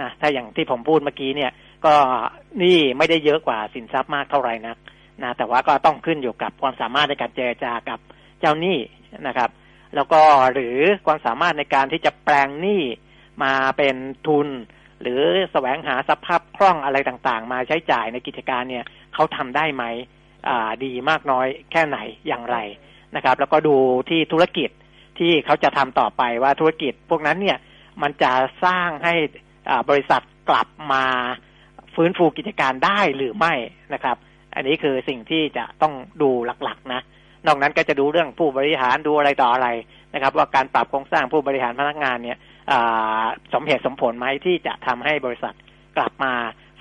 [0.00, 1.50] นะถ้าอย่างที่ผมพูดเมื่อกี้เนี่ย
[1.86, 1.96] ก็
[2.58, 4.76] หนี้ไม่ได้เยอะกว่าสินทรัพย์มากเท่าไหร่นัก
[5.22, 7.98] นะแต่ว่าก็ต้องขึ้นอยู่กับความสามารถในการเจรจากับ
[8.40, 8.78] เจ้าหนี้
[9.26, 9.50] นะครับ
[9.94, 10.22] แล้วก็
[10.52, 10.76] หรือ
[11.06, 12.82] ความสามารถในการที่จะแปลงหนี้
[13.42, 14.48] มาเป็นทุน
[15.02, 15.22] หรือ
[15.52, 19.84] แสวงหาสภาพคล่องอะไรต่างๆ มาใช้จ่ายในกิจการเนี่ยเขาทำได้ไหม
[20.48, 22.56] อ่าดีมากน้อยแค่ไหนอย่างไร
[23.16, 23.76] นะครับ แล้วก็ดู
[24.10, 24.70] ที่ธุรกิจ
[25.18, 27.58] ที่เขาจะทำต่อไปว่าธุรกิจพวกนั้นเนี่ย
[28.02, 28.32] มันจะ
[28.64, 29.14] สร้างให้
[29.70, 31.04] อ่าบริษัทกลับมา
[31.94, 33.54] ฟื้นฟูกิจการได้หรือไม่
[33.94, 34.16] นะครับ
[34.54, 36.30] อันนี้คือสิ่งที่จะต้องดู
[36.64, 37.00] หลักๆนะ
[37.46, 39.68] นอกนั้นก็จะดูเรื่องผู้บริหารดูอะไรต่ออะไร
[40.14, 42.38] นะครับ ว่าการปรับโครงสร้างผู้บริหารพนักงานเนี่ย
[42.72, 43.24] อ่า
[43.54, 45.54] สมเหตุสมผลไหมที่จะทำให้บริษัท
[45.96, 46.32] กลับมา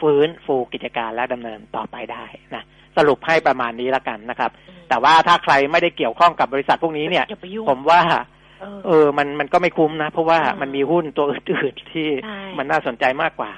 [0.01, 2.64] ฟื้นฟูกิจการและดำเนินต่อไปได้นะ
[2.97, 4.51] สรุปให้ประมาณนี้แล้วกันนะครับ
[4.89, 8.01] แต่ว่าถ้าใครไม่ได้เกี่ยวข้องกับบริษัทพวกนี้เนี่ยอย่าไปยุ่งผมว่า
[8.62, 13.51] เออเออ มันมันก็ไม่คุ้มนะ เพราะว่าอืมมันมีหุ้นตัวอื่นๆที่ใช่มันน่าสนใจมากกว่า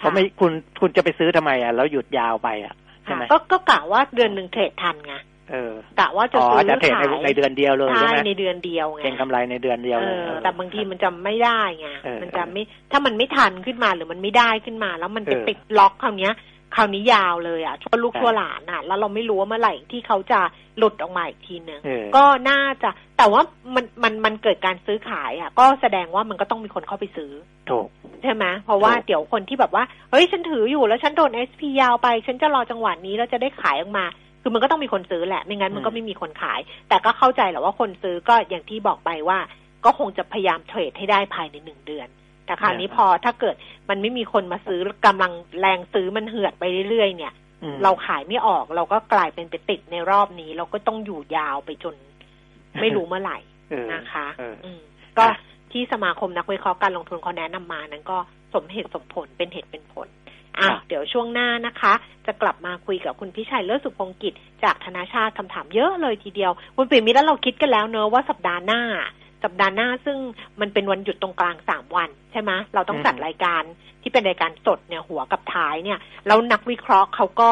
[0.00, 2.74] เพราะไม่คุณคุณจะไปซื้อทำไมอะแล้วหยุดยาวไปอะ
[3.04, 5.14] ใช่ไหมค่ะก็ก็กะว่าเดือนหนึ่งเทรดทันไง
[5.50, 16.34] เออกะว่าจะอ๋อซื้อจะเทรดในขายในเดือนเดียวเลยใช่ใช่ไหมในเดือนเดียวไงเก็งกำไรในเดือนเดียวเอเลยอเออแต่บางทีมันจะไม่ได้ไงเออมันจะไม่ถ้ามันไม่ทันขึ้นมาหรือมันไม่ได้ขึ้นมา แล้วมันไปเออติดล็อกคราวเนี้ย
[16.74, 20.40] คราวนี้ยาวเลยอะชั่วลูกใช่ชั่วหลานอะ แล้วเราไม่รู้ว่าเมื่อไหร่ที่เขาจะ
[20.78, 23.42] หลุดออกมาอีกทีนึงเออก็น่าจะแต่ว่า
[23.74, 27.32] มันมันมันเกิดการซื้อขายอะ ก็แสดงว่ามันก็ต้องมีคนเข้าไปซื้อ
[27.70, 27.86] ถูก
[28.22, 34.06] ใช่ไหมเพราะว่าถูกเดี๋ยวคนที่แบบว่าเฮ้ยฉันถืออยู่แล้วฉันโดนเอสพียาวไป ฉันจะรอจังหวะนี้แล้วจะได้ขายออกมา
[34.42, 39.38] คือมันก็ต้องมีคนซื้อแหละไม่งั้นมันก็ไม่มีคนขาย แต่ก็เข้าใจแหละว่าคนซื้อก็อย่างที่บอกไปว่า
[39.84, 42.08] ก็คงจะพยายามเทรดให้ได้ภายในหนึ่งเดือน
[42.50, 43.54] แต่คราวนี้พอถ้าเกิด
[43.90, 47.32] มันไม่มีคนมาซื้อกำลังแรงซื้อมันเหือดไปเรื่อยๆเนี่ย
[47.62, 51.94] อืมเราขายไม่ออกเราก็กลายเป็นไปติดในรอบนี้ เราก็ต้องอยู่ยาวไปจน
[52.80, 53.38] ไม่รู้เมื่อไหร่
[53.70, 54.80] เออนะคะเอออืม
[55.18, 55.36] ก็อะ
[55.72, 58.18] ที่สมาคมนักวิเคราะห์การลงทุนเขาแนะนำมานั้นก็
[58.54, 60.08] สมเหตุสมผลเป็นเหตุเป็นผล
[60.56, 61.92] อะครับเดี๋ยวช่วงหน้านะคะ
[62.26, 64.32] จะกลับมาคุยกับคุณพิชัยเลิศสุพงกิจ
[64.64, 68.82] จากธนาชาติคำถามเยอะเลยทีเดียว คุณปิ่มมิตรแล้วเราคิดกันแล้วเนอะว่าสัปดาห์หน้า
[69.44, 70.18] สัปดาห์หน้าซึ่ง
[70.60, 73.62] มันเป็นวันหยุดตรงกลางสามวัน ใช่ไหมเราต้องจัดรายการ
[74.02, 77.48] ที่เป็นรายการสดเนี่ยหัวกับท้ายเนี่ยแล้วนักวิเคราะห์เขาก็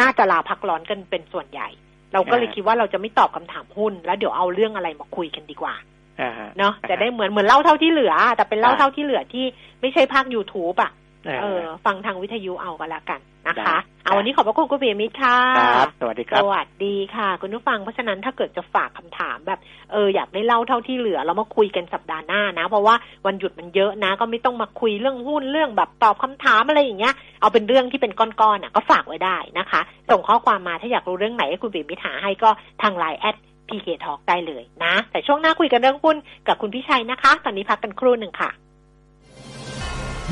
[0.00, 1.68] น่าจะลาพักร้อนกันเป็นส่วนใหญ่
[2.12, 5.74] เราก็เลยอ่าคิดว่าเราจะไม่ตอบคำถามหุ้น แล้วเดี๋ยวเอาเรื่องอะไรมาคุยกันดีกว่า
[6.20, 9.44] อ่าฮะเนาะจะได้เหมือนเหมือนเล่าเท่าที่เหลือ แต่เป็นเล่าเท่าที่เหลือที่
[9.80, 10.92] ไม่ใช่ภาค YouTube อะ
[11.26, 19.60] เออเออ ฟังทางวิทยุเอากันละกันนะคะได้เอาวันนี้ขอบพระคุณคุณเบียมิตรค่ะครับสวัสดีคสรับวัสดีค่ะ คุณผู้ฟังเพราะฉะนั้นถ้าเกิดจะฝากคำถามแบบ
[19.92, 22.94] เอออยากได้เล่าเท่าที่เหลือเรามาคุยกันสัปดาห์หน้านะ เพราะว่า
[23.26, 32.50] วันหยุดมันเยอะนะ ก็ไม่ต้องมาคุยเรื่องหุ้นเรื่องแบบตอบคำถามอะไรอย่างเงี้ยเอาเป็นเรื่องที่เป็นก้อนๆอะก็ฝากไว้ได้นะคะ ส่งข้อความมาถ้าอยากรู้เรื่องไหนให้คุณเบียมิตรหาให้ก็
[32.82, 33.36] ทางไลน์แอด
[33.68, 36.16] PK Talk ได้เลยนะ แต่ช่วงหน้าคุยกันเรื่องหุ้น
[36.48, 38.50] กับคุณพิชัยนะคะ ตอนนี้พักกันครู่หนึ่งค่ะ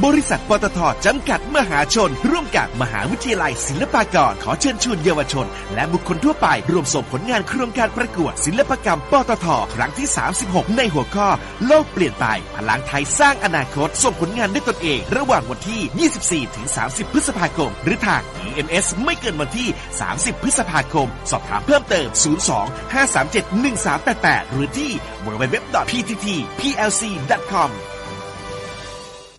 [0.02, 10.08] บริษัทปตทจำกัดมหาชน ร่วมกับมหาวิทยาลัยศิลปากร ขอเชิญชวนเยาวชน และบุคคลทั่วไปร่วมส่งผลงานโครงการประกวด ศิลปกรรมปตทครั้งที่
[10.42, 11.28] 36 ในหัวข้อ
[11.66, 12.26] โลกเปลี่ยนไป
[12.56, 19.68] พลังไทยสร้างอนาคต ส่งผลงานด้วยตนเอง ระหว่างวันที่ 24 ถึง 30 พฤษภาคม หรือทาง EMS ไม่เกินวันที่
[20.06, 22.08] 30 พฤษภาคม สอบถามเพิ่มเติม
[22.48, 24.90] 02 537 1388 หรือที่
[25.24, 27.72] www.pttplc.com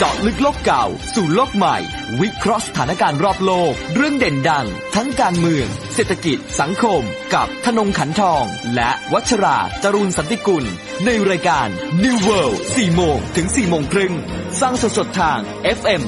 [0.00, 0.84] เจาะลึกโลกเก่า
[1.14, 1.76] สู่โลกใหม่
[2.20, 7.02] วิเคราะห์สถานการณ์รอบโลก เรื่องเด่นดัง ทั้งการเมือง เศรษฐกิจ สังคม
[7.34, 8.44] กับธนงขันทอง
[8.74, 10.64] และวัชราจรูนสันติกุล
[11.04, 11.68] ในรายการ
[12.04, 14.14] New World 4โมงถึง4โมงครึ่ง
[14.60, 15.38] สร้างสดๆทาง
[15.78, 16.00] FM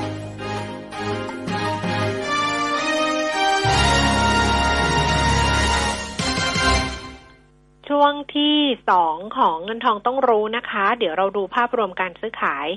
[8.01, 8.57] วงที่
[8.89, 12.67] สองของเงินทองต้องรู้นะคะ เดี๋ยวเราดูภาพรวมการซื้อขาย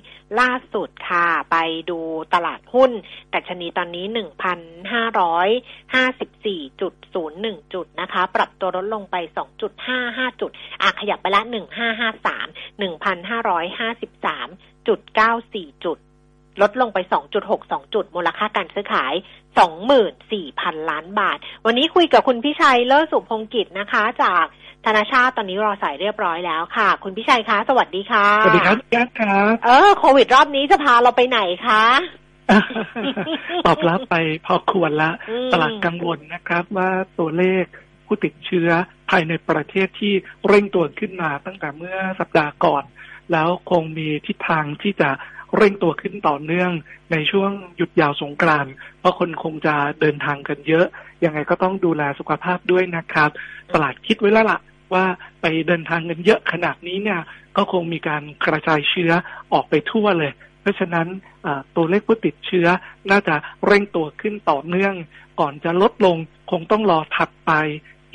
[0.41, 1.57] ล่าสุดค่ะ ไป
[1.91, 1.99] ดู
[2.35, 2.91] ตลาดหุ้น
[3.35, 4.59] ดัชนีตอนนี้หนึ่งพัน
[4.93, 5.49] ห้าร้อย
[5.95, 10.51] ห้าสิบสี่จุดศูนย์หนึ่งจุดนะคะ ปรับตัวลดลงไปสองจุดห้าห้าจุด
[10.83, 12.47] อะขยับไปละหนึ่งห้าห้าสาม
[12.79, 14.49] หนึ่งพันห้าร้อยห้าสิบสาม
[14.89, 15.99] จุดเก้าสี่จุด
[16.63, 16.99] ลดลงไป
[17.47, 19.15] 2.62 จุด มูลค่าการซื้อขาย
[20.01, 24.47] 24,000 ล้านบาท วันนี้คุยกับคุณพิชัย เลิศสุพงกิจนะคะ จาก
[24.87, 31.85] ธนาชาติตอนนี้รอสายเรียบร้อยแล้วค่ะ คุณพิชัยคะสวัสดีค่ะ สวัสดีครับแก๊สครับ เออโควิดรอบนี้จะพาเราไปไหนคะ
[33.67, 34.15] ตอบรับไป
[34.47, 37.65] พอควรละอืมตลาดกังวลนะครับว่าตัวเลข
[38.07, 38.71] ผู้ติดเชื้อ
[39.11, 40.15] ภายในประเทศที่
[40.49, 42.85] เร่งตัวขึ้นมาตั้งแต่เมื่อสัปดาห์ก่อน
[43.33, 45.11] แล้วคงมีทิศทางที่จะ
[45.57, 46.71] เร่งตัวขึ้นต่อเนื่อง
[47.13, 50.87] ในช่วงหยุดยาวสงกรานต์เพราะคนคงจะเดินทางกันเยอะ
[51.25, 53.31] ยังไงก็ต้องดูแลสุขภาพด้วยนะครับ
[53.75, 54.61] ตลาดคิดไว้แล้วล่ะ
[54.93, 55.05] ว่า
[55.41, 57.21] ไปเดินทางกันเยอะขนาดนี้เนี่ย
[57.57, 59.13] ก็คงมีการกระจายเชื้อ
[59.53, 61.07] ออกไปทั่วเลย เพราะฉะนั้น
[61.47, 62.67] อ่าตัวเลขผู้ติดเชื้อ
[63.11, 63.35] น่าจะ
[63.67, 64.95] เร่งตัวขึ้นต่อเนื่อง
[65.41, 66.17] ก่อนจะลดลง
[66.51, 67.53] คงต้องรอถัดไป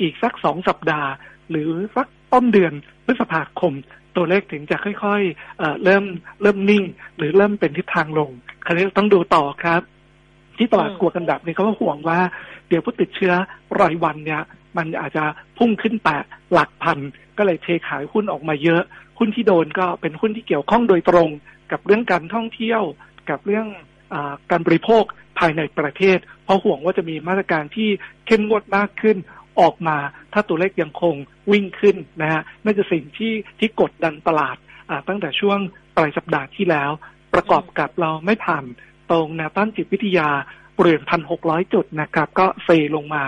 [0.00, 1.10] อีกสักสองสัปดาห์
[1.50, 2.72] หรือสักต้นเดือน
[3.04, 3.72] พฤษภาคม
[4.16, 6.04] ตัวเลขถึงจะค่อยๆเอ่อเริ่ม
[6.42, 6.84] เริ่มนิ่ง
[7.16, 8.30] หรือเริ่มเป็นทิศทางลง
[8.64, 9.80] คราวนี้ต้องดูต่อครับ
[10.58, 12.18] ที่ตลาดอืมกลัวกันแบบนี้เขาก็ห่วงว่า
[12.68, 13.32] เดี๋ยวผู้ติดเชื้อ
[13.80, 14.42] รายวันเนี่ย
[14.76, 15.24] มันอาจจะ
[15.58, 16.18] พุ่งขึ้นแตะ
[16.52, 16.98] หลักพัน
[17.36, 18.82] ก็เลยเทขายหุ้นออกมาเยอะ
[19.18, 21.28] หุ้นที่โดนก็เป็นหุ้นที่เกี่ยวข้องโดยตรง
[21.72, 22.82] กับเรื่องการท่องเที่ยว
[23.30, 23.66] กับเรื่อง
[24.12, 24.14] อ
[24.50, 25.04] การบริโภค
[25.38, 27.88] ภายในประเทศ เพราะห่วงว่าจะมีมาตรการที่
[28.26, 29.16] เข้มงวดมากขึ้น
[29.60, 29.96] ออกมา
[30.32, 31.14] ถ้าตัวเลขยังคง
[31.52, 34.56] วิ่งขึ้นนะฮะนั่นจะสิ่งที่ที่กดดันตลาด
[35.08, 35.58] ตั้งแต่ช่วง
[35.96, 36.90] ปลายสัปดาห์ที่แล้ว
[37.34, 38.64] ประกอบกับเราไม่ผ่าน
[39.10, 40.28] ตรงแนวต้านจิตวิทยา
[40.76, 43.24] บริเวณพันหกร้อยจุดนะครับ ก็เซลงมา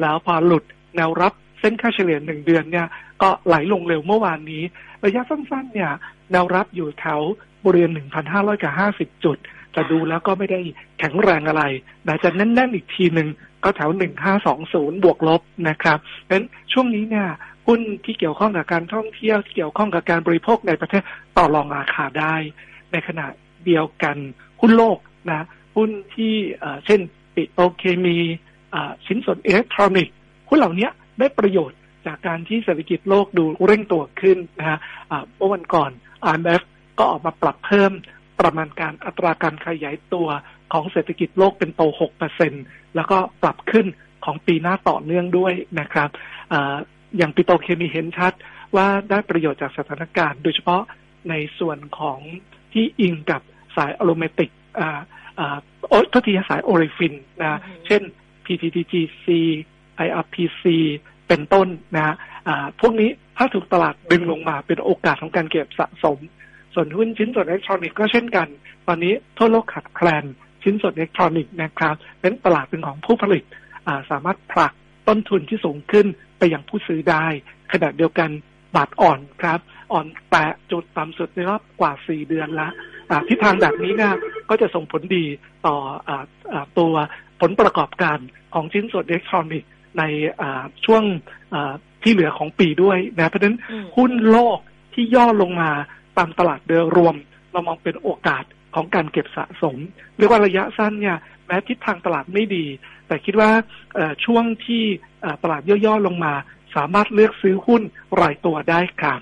[0.00, 0.64] แล้วพอหลุด
[0.96, 2.86] แนวรับเส้นค่าเฉลี่ยหนึ่งเดือนเนี่ย
[3.22, 4.62] ก็ไหลลงเร็วเมื่อวานนี้
[5.04, 5.90] ระยะสั้นๆ เนี่ย
[6.32, 7.20] แนวรับอยู่แถว
[7.64, 7.92] บริเวณ
[8.26, 8.72] 1,500กับ
[9.16, 9.36] 50 จุด
[9.72, 10.60] แต่ดูแล้วก็ไม่ได้
[10.98, 11.62] แข็งแรงอะไร
[12.06, 13.28] นะจะแน่นๆอีกทีหนึ่ง
[13.64, 13.90] ก็แถว
[14.46, 17.28] 1520 บวกลบนะครับเพราะฉะนั้นช่วงนี้เนี่ย
[17.66, 21.02] หุ้นที่เกี่ยวข้องกับการท่องเที่ยวที่เกี่ยวข้องกับการบริโภคในประเทศ
[21.36, 22.34] ต่อรองราคาได้
[22.92, 23.26] ในขณะ
[23.66, 24.16] เดียวกัน
[24.60, 24.98] หุ้นโลก
[25.30, 26.34] นะหุ้นที่
[26.86, 27.00] เช่น
[27.34, 28.18] ปิโตรเคมี
[29.06, 30.14] ชิ้นส่วนอิเล็กทรอนิกส์
[30.50, 30.88] หุ้นเหล่านี้
[31.18, 34.78] ได้ประโยชน์จากการที่เศรษฐกิจโลกดูเร่งตัวขึ้นนะฮะ
[35.10, 35.90] อ่าเมื่อวันก่อน
[36.32, 36.62] IMF
[36.98, 37.92] ก็ออกมาปรับเพิ่ม
[38.40, 40.28] ประมาณการอัตราการขยายตัว
[40.72, 41.82] ของเศรษฐกิจโลกเป็นโต
[42.38, 43.86] 6%แล้วก็ปรับขึ้น
[44.24, 46.08] ของปีหน้าต่อเนื่องด้วยนะครับ
[46.52, 46.76] อา
[47.16, 48.32] อย่างปิโตรเคมีเห็นชัด
[48.76, 50.82] ว่าได้ประโยชน์จากสถานการณ์ โดยเฉพาะ
[51.30, 52.18] ในส่วนของ
[52.72, 53.42] ที่อิงกับ
[53.76, 55.00] สายอะโรเมติกอ่า
[55.38, 55.56] อ่า
[55.88, 58.02] โอ้ทษทีสายโอเรฟินนะ เช่น
[58.44, 59.26] PTTGC
[60.06, 60.64] IRPC
[61.28, 62.14] เป็นต้นนะฮะ
[62.80, 66.18] พวกนี้ถ้าถูกตลาดดึงลงมาเป็นโอกาสของการเก็บสะสม
[66.74, 68.48] ส่วนหุ้นชิ้นส่วนอิเล็กทรอนิกส์ก็เช่นกัน
[68.86, 70.24] ตอนนี้ทั่วโลกขาดแคลน
[70.62, 73.44] ชิ้นส่วนอิเล็กทรอนิกส์นะครับเป็นตลาดเป็นของผู้ผลิต
[74.10, 74.72] สามารถผลัก
[75.08, 76.06] ต้นทุนที่สูงขึ้น
[76.38, 77.26] ไปยังผู้ซื้อได้
[77.72, 78.30] ขณะเดียวกัน
[78.76, 79.60] บาทอ่อนครับ
[79.92, 82.68] อ่อนแตะจุดต่ำสุดในรอบกว่า 4 เดือนละ
[83.28, 84.14] ทิศทางแบบนี้นี่ย
[84.50, 85.24] ก็จะส่งผลดี
[85.66, 85.76] ต่อ
[86.08, 86.10] อ
[86.52, 86.92] อตัว
[87.40, 88.18] ผลประกอบการ
[88.54, 90.02] ของชิ้นส่วนอิเล็กทรอนิกส์ ใน
[90.84, 91.02] ช่วง
[92.02, 93.58] ที่เหลือของปีด้วยนะเพราะฉะนั้น
[93.96, 94.58] หุ้นโลก
[94.94, 95.70] ที่ย่อลงมา
[96.18, 97.14] ตามตลาดโดยรวม
[97.52, 99.76] เรามองเป็นโอกาสของการเก็บสะสม
[100.18, 101.16] เรียกว่าระยะสั้นเนี่ย
[101.46, 102.66] แม้ทิศทางตลาดไม่ดี
[103.06, 103.50] แต่คิดว่า
[104.24, 104.82] ช่วงที่
[105.42, 106.34] ตลาดย่อๆลงมา
[106.76, 107.82] สามารถเลือกซื้อหุ้น
[108.20, 109.20] รายตัวได้ครับ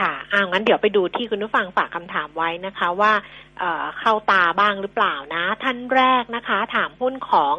[0.00, 3.12] ค่ะอ่างั้นเดี๋ยวไปดูที่คุณผู้ฟังฝากคำถามไว้นะคะว่า
[3.58, 7.54] เเข้าตาบ้างหรือเปล่านะ ท่านแรกนะคะ ถามหุ้นของ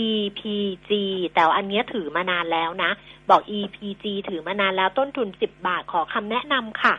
[0.00, 0.90] EPG
[1.34, 2.90] แต่อันนี้ถือมานานแล้วนะ
[3.30, 6.94] บอก EPG ถือมานานแล้วต้นทุนสิบบาทขอคำแนะนำค่ะ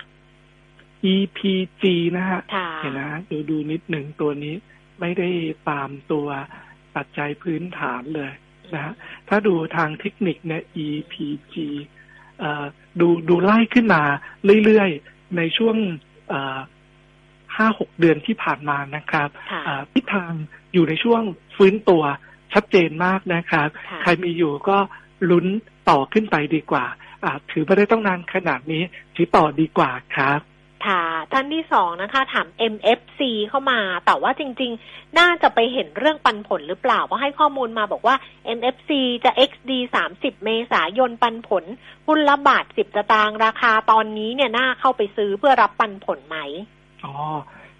[1.13, 1.83] EPG
[2.17, 2.41] นะฮะ
[2.81, 4.55] เห็นนะดูดูนิดหนึ่งตัวนี้
[4.99, 5.29] ไม่ได้
[5.69, 6.27] ตามตัว
[6.95, 8.31] ปัจจัยพื้นฐานเลย
[8.73, 8.93] นะฮะ
[9.29, 11.55] ถ้าดูทางเทคนิคเนี่ย EPG
[13.01, 14.03] ดูดูไล่ขึ้นมา
[14.65, 15.75] เรื่อยๆ ในช่วง
[17.55, 19.29] ห้าหกเดือนที่ผ่านมานะครับ
[19.93, 20.31] ทิศทาง
[20.73, 21.21] อยู่ในช่วง
[21.55, 22.03] ฟื้นตัว
[22.53, 23.67] ชัดเจนมากนะครับ
[24.01, 24.77] ใครมีอยู่ก็
[25.29, 25.45] ลุ้น
[25.89, 26.85] ต่อขึ้นไปดีกว่า
[27.51, 28.83] ถือไม่ได้ต้องนานขนาดนี้
[29.15, 30.39] ถือต่อดีกว่าครับ
[30.87, 38.15] ค่ะท่านที่สองนะคะ ถาม MFC เข้ามา แต่ว่าจริง ๆ น่าจะไปเห็นเรื่องปันผลหรือเปล่าเพราะให้ข้อมูลมาบอกว่า
[38.57, 38.91] MFC
[39.25, 39.71] จะ XD
[40.07, 41.63] 30เมษายนปันผล
[42.07, 46.37] หุ้นละบาท10สตางค์ราคาตอนนี้เนี่ยน่าเข้าไปซื้อเพื่อรับปันผลไหม
[47.05, 47.13] อ๋อ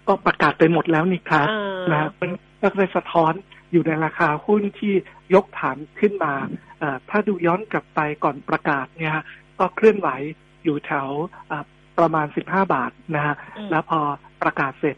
[0.06, 1.46] ก็ประกาศไปหมดแล้วนี่ครับ
[1.92, 2.30] นะเป็น
[2.62, 3.32] ก็เลยสะท้อน
[3.74, 4.94] อยู่ในราคาหุ้นที่
[5.34, 6.34] ยกฐานขึ้นมา
[7.08, 9.14] ถ้าดูย้อนกลับไปก่อนประกาศเนี่ย
[9.58, 10.08] ก็เคลื่อนไหว
[10.64, 11.08] อยู่แถว
[11.98, 13.34] ประมาณ 15 บาทนะฮะ
[13.70, 14.00] แล้วพอ
[14.42, 14.96] ประกาศเสร็จ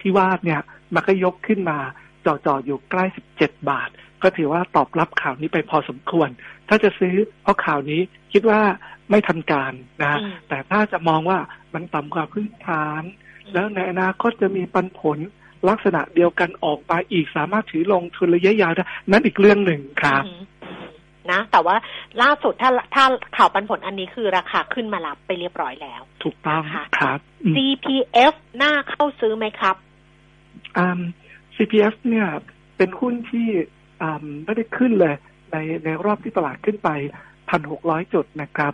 [0.00, 0.60] ที่วาดเนี่ย
[0.94, 1.78] มันก็ยกขึ้นมา
[2.26, 3.04] จ่อๆอยู่ใกล้
[3.36, 3.88] 17 บาท
[4.22, 6.28] ก็ถือว่าตอบรับข่าวนี้ไปพอสมควร
[6.68, 8.00] ถ้าจะซื้อเพราะข่าวนี้
[8.32, 8.60] คิดว่า
[9.10, 11.38] ไม่ทันการนะ แต่ถ้าจะมองว่า
[11.74, 13.02] มันต่ำกว่าพื้นฐาน
[13.52, 15.18] แล้วในอนาคตจะมีปันผล
[15.68, 20.24] ลักษณะเดียวกันออกมาอีกสามารถถือลงทุนระยะยาวได้นั่นอีกเรื่องหนึ่งครับ
[21.30, 21.76] นะ แต่ว่า
[22.22, 23.04] ล่าสุดถ้าถ้า
[23.36, 26.62] ข่าวปันผลอันนี้คือราคาขึ้นมารับไปเรียบร้อยแล้ว ถูกต้อง
[26.98, 27.18] ครับ
[27.54, 29.76] CPF น่าเข้าซื้อไหมครับ
[30.76, 31.00] อ่า
[31.56, 32.28] CPF เนี่ย
[32.76, 33.48] เป็นหุ้นที่
[34.02, 35.14] อ่าไม่ได้ขึ้นเลย
[35.52, 36.88] ในในรอบที่ตลาดขึ้นไป
[37.50, 38.72] พันหกร้อยจุดนะครับ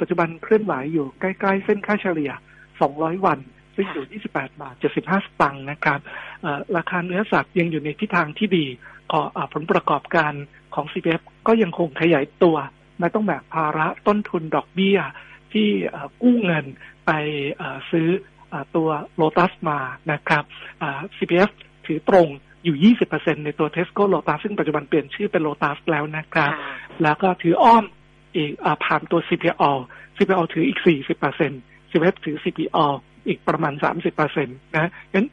[0.00, 2.30] ปัจจุบันเคลื่อนไหวอยู่ใกล้ ๆ เส้นค่าเฉลี่ย
[2.80, 3.38] สองร้อยวัน
[3.78, 6.00] ซึ่งอยู่ 28 บาท 75 สตางค์นะครับ
[6.76, 8.66] ราคาเนื้อสัตว์ยังอยู่ในทิศทางที่ดี
[9.12, 9.20] ขอ
[9.54, 10.32] ผลประกอบการ
[10.74, 12.56] ของ CPF ก็ยังคงขยายตัว
[13.00, 14.98] ไม่ต้องแบกภาระต้นทุนดอกเบี้ย
[15.52, 15.68] ที่
[16.22, 16.64] กู้เงิน
[17.06, 17.10] ไป
[17.90, 18.08] ซื้อ
[18.76, 19.78] ตัวโลตัสมา
[20.12, 20.44] นะครับ
[21.16, 21.50] CPF
[21.86, 22.28] ถือตรง
[22.64, 26.52] อยู่ 20%ในตัว Tesco Lotus ซึ่งปัจจุบันเปลี่ยนชื่อเป็นโลตัสแล้วนะครับ
[27.02, 27.84] แล้วก็ถืออ้อม
[28.36, 28.50] อีก
[28.84, 29.72] ผ่านตัว CPO
[30.16, 30.78] CPO ถืออีก
[31.36, 32.86] 40% CPF ถือ CPO
[33.28, 33.74] อีกประมาณ
[34.08, 35.26] 30%นะงั้น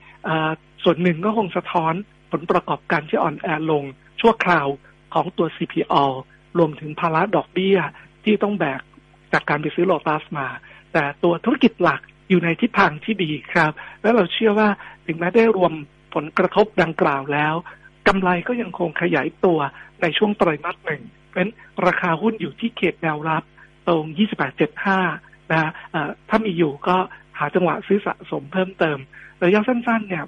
[0.84, 1.94] ส่วนหนึ่งก็คงสะท้อน
[2.32, 3.84] ผลประกอบการที่อ่อนแอลง
[4.22, 4.68] ชั่วคราว
[5.14, 6.06] ของตัว CPO
[6.58, 7.78] รวมถึงภาระดอกเบี้ย
[8.24, 8.82] ที่ต้องแบก
[9.34, 10.48] จากการไปซื้อโลตัสมา
[10.94, 13.72] แต่ตัวธุรกิจหลักอยู่ในทิศทางที่ดีครับ
[14.02, 14.70] แล้วเราเชื่อว่า
[15.06, 15.74] ถึงแม้ได้รวม
[16.16, 17.56] ผลกระทบดังกล่าวแล้ว
[18.08, 19.60] กำไรก็ยังคงขยายตัว
[20.02, 21.48] ในช่วงไตรมาสหนึ่งเป็น
[21.86, 23.44] ราคาหุ้นอยู่ที่เขตแนวรับ
[23.88, 24.04] ตรง
[24.78, 25.72] 28.75 นะ
[26.30, 26.98] ถ้ามีอยู่ก็
[27.40, 28.98] หาจังหวะซื้อสะสมเพิ่มเติม
[29.44, 30.26] ระยะสั้นๆ เนี่ย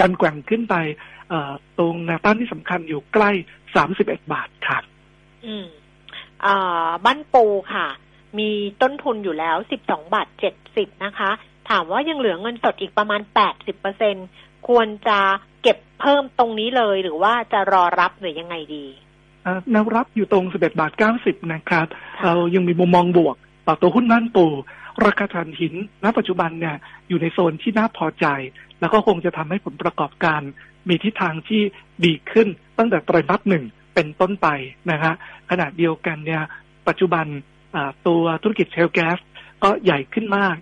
[0.00, 0.74] การแกว่งขึ้นไป
[1.78, 3.30] ตรงแนวต้านที่สำคัญอยู่ใกล้
[3.74, 4.78] สามสิบเอ็ดบาทค่ะ
[5.46, 5.66] อืม
[6.44, 7.86] อ่าบ้านปูค่ะ
[8.38, 8.50] มี
[8.82, 11.30] ต้นทุนอยู่แล้วสิบสองบาทเจ็ดสิบนะคะ
[11.70, 14.16] ถามว่ายังเหลือเงินสดอีกประมาณแปดสิบเปอร์เซ็น
[14.68, 15.18] ควรจะ
[15.62, 18.86] เก็บเพิ่มตรงนี้เลยหรือว่าจะรอรับหรือยังไงดี
[19.70, 21.86] แนวรับอยู่ตรงสิบเอ็ดบาทเก้าสิบนะครับ
[22.24, 24.46] เรายังมีมุมมองบวก ต่อตัวหุ้นบ้านปู
[25.04, 25.74] ราคาถ่านหิน
[26.04, 26.76] ณ ปัจจุบันเนี่ย
[27.08, 28.26] อยู่ในโซนที่น่าพอใจ
[28.80, 30.40] แล้วก็คงจะทำให้ผลประกอบการ
[30.88, 31.62] มีทิศทางที่
[32.04, 33.64] ดีขึ้นตั้งแต่ไตรมาสหนึ่ง
[33.94, 34.48] เป็นต้นไป
[34.90, 35.14] นะฮะ
[35.50, 36.42] ขณะเดียวกันเนี่ย
[36.88, 37.26] ปัจจุบัน
[38.06, 39.18] ตัวธุรกิจเชลแก๊ส
[39.62, 40.56] ก็ใหญ่ขึ้นมาก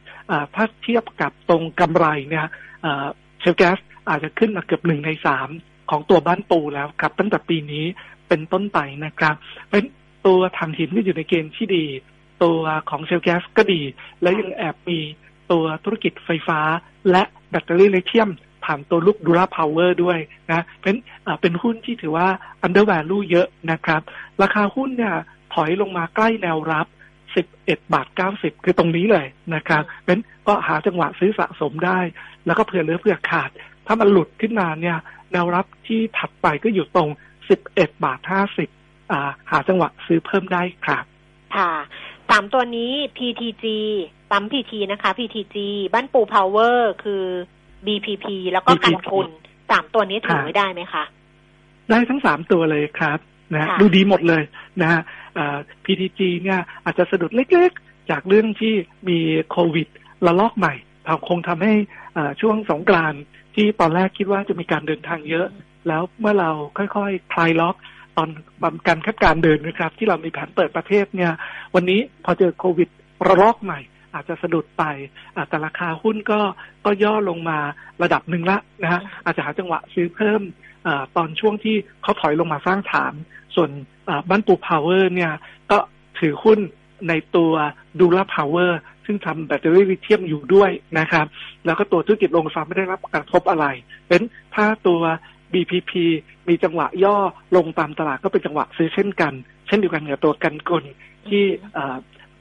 [0.54, 2.46] ถ้าเทียบกับตรงกำไรเนี่ย
[3.40, 3.78] เชลแก๊ส
[4.08, 5.48] อาจจะขึ้นมาเกือบหนึ่งในสาม
[5.90, 7.84] ของตัวบ้านปูแล้วครับ ตั้งแต่ปีนี้
[8.28, 9.34] เป็นต้นไปนะครับ
[9.70, 9.84] เป็น
[10.26, 11.84] ตัวถ่านหินก็อยู่ในเกณฑ์ที่ดี
[12.42, 13.80] ตัวของ shale gas ก็ดี
[14.22, 14.98] และยังแอบมี
[15.52, 16.60] ตัวธุรกิจไฟฟ้า
[17.10, 18.30] และแบตเตอรี่ลิเธียม
[18.64, 20.18] ผ่านตัวลูก Durapower ด้วย
[20.50, 20.94] นะเป็น
[21.40, 22.28] เป็นหุ้นที่ถือว่า
[22.62, 24.02] undervalue เยอะนะครับ
[24.42, 25.16] ราคาหุ้นเนี่ย
[25.54, 26.86] ถอยลงมาใกล้แนวรับ
[27.38, 30.18] 11 บาท 90 คือตรงนี้เลยนะครับเป็น
[30.48, 31.98] ก็หาจังหวะซื้อสะสมได้
[32.46, 33.50] แล้วก็เผื่อเหลือเผื่อขาด
[33.86, 34.98] ถ้ามันหลุดขึ้นมาเนี่ย
[35.32, 37.08] แนวรับที่ถัดไปก็อยู่ตรง
[37.56, 39.20] 11 บาท 50า
[39.50, 41.04] หาจังหวะซื้อเพิ่มได้ครับ
[41.56, 41.72] ค่ะ
[42.32, 43.64] สามตัวนี้ PTG
[44.30, 45.56] ปั๊ม PT นะคะ PTG
[45.94, 47.24] บ้านปูพาวเวอร์คือ
[47.86, 49.26] BPP แล้วก็กันทุน
[49.70, 51.04] สามตัวนี้ถือไว้ได้ไหมคะ
[51.90, 53.18] ได้ทั้งสามตัวเลยครับ
[53.52, 54.42] นะฮะค่ะดูดีหมดเลย
[54.80, 55.00] นะฮะ
[55.34, 58.74] เอ่อ PTG เนี่ยอาจจะสะดุดเล็กๆ จากเรื่องที่
[59.08, 59.18] มี
[59.50, 59.88] โควิด
[60.26, 60.74] ระลอกใหม่
[61.28, 61.74] คงทำให้
[62.14, 63.22] เอ่อช่วงสงกรานต์
[63.54, 65.46] ที่ตอนแรกคิดว่าจะมีการเดินทางเยอะ
[65.88, 67.76] แล้วเมื่อเราค่อยๆ คลายล็อก
[68.16, 68.28] ตอน
[68.86, 71.32] การคาดการเดินนะครับ ที่เรามีแผนเปิดประเทศเนี่ย
[71.74, 72.88] วันนี้พอเจอโควิด
[73.26, 73.80] ระลอกใหม่
[74.14, 74.84] อาจจะสะดุดไป
[75.36, 76.40] อ่าแต่ราคาหุ้นก็
[76.84, 77.58] ก็ย่อลงมา
[78.02, 80.42] ระดับหนึ่งละนะฮะอาจจะหาจังหวะซื้อเพิ่ม
[80.86, 83.14] อาตอนช่วงที่เขาถอยลงมาสร้างฐาน
[83.54, 83.70] ส่วน
[84.28, 85.32] บ้านปูพาวเวอร์เนี่ย
[85.70, 85.78] ก็
[86.20, 86.58] ถือหุ้น
[87.08, 87.52] ในตัว
[88.00, 91.26] Durapowerซึ่งทำแบตเตอรี่ลิเธียมอยู่ด้วยนะครับ
[91.64, 93.66] แล้วก็ตัวธุรกิจโรงไฟฟ้าไม่ได้รับกระทบอะไร
[94.08, 94.22] เป็น
[94.54, 95.00] ถ้าตัว
[95.52, 95.92] BPP
[96.48, 97.16] มีจังหวะย่อ
[97.56, 99.32] ลงตามตลาดก็เป็นจังหวะซื้อเช่นกัน
[99.66, 100.84] เช่นเดียวกันกับตัวกันกล
[101.28, 101.96] ที่เอ่อ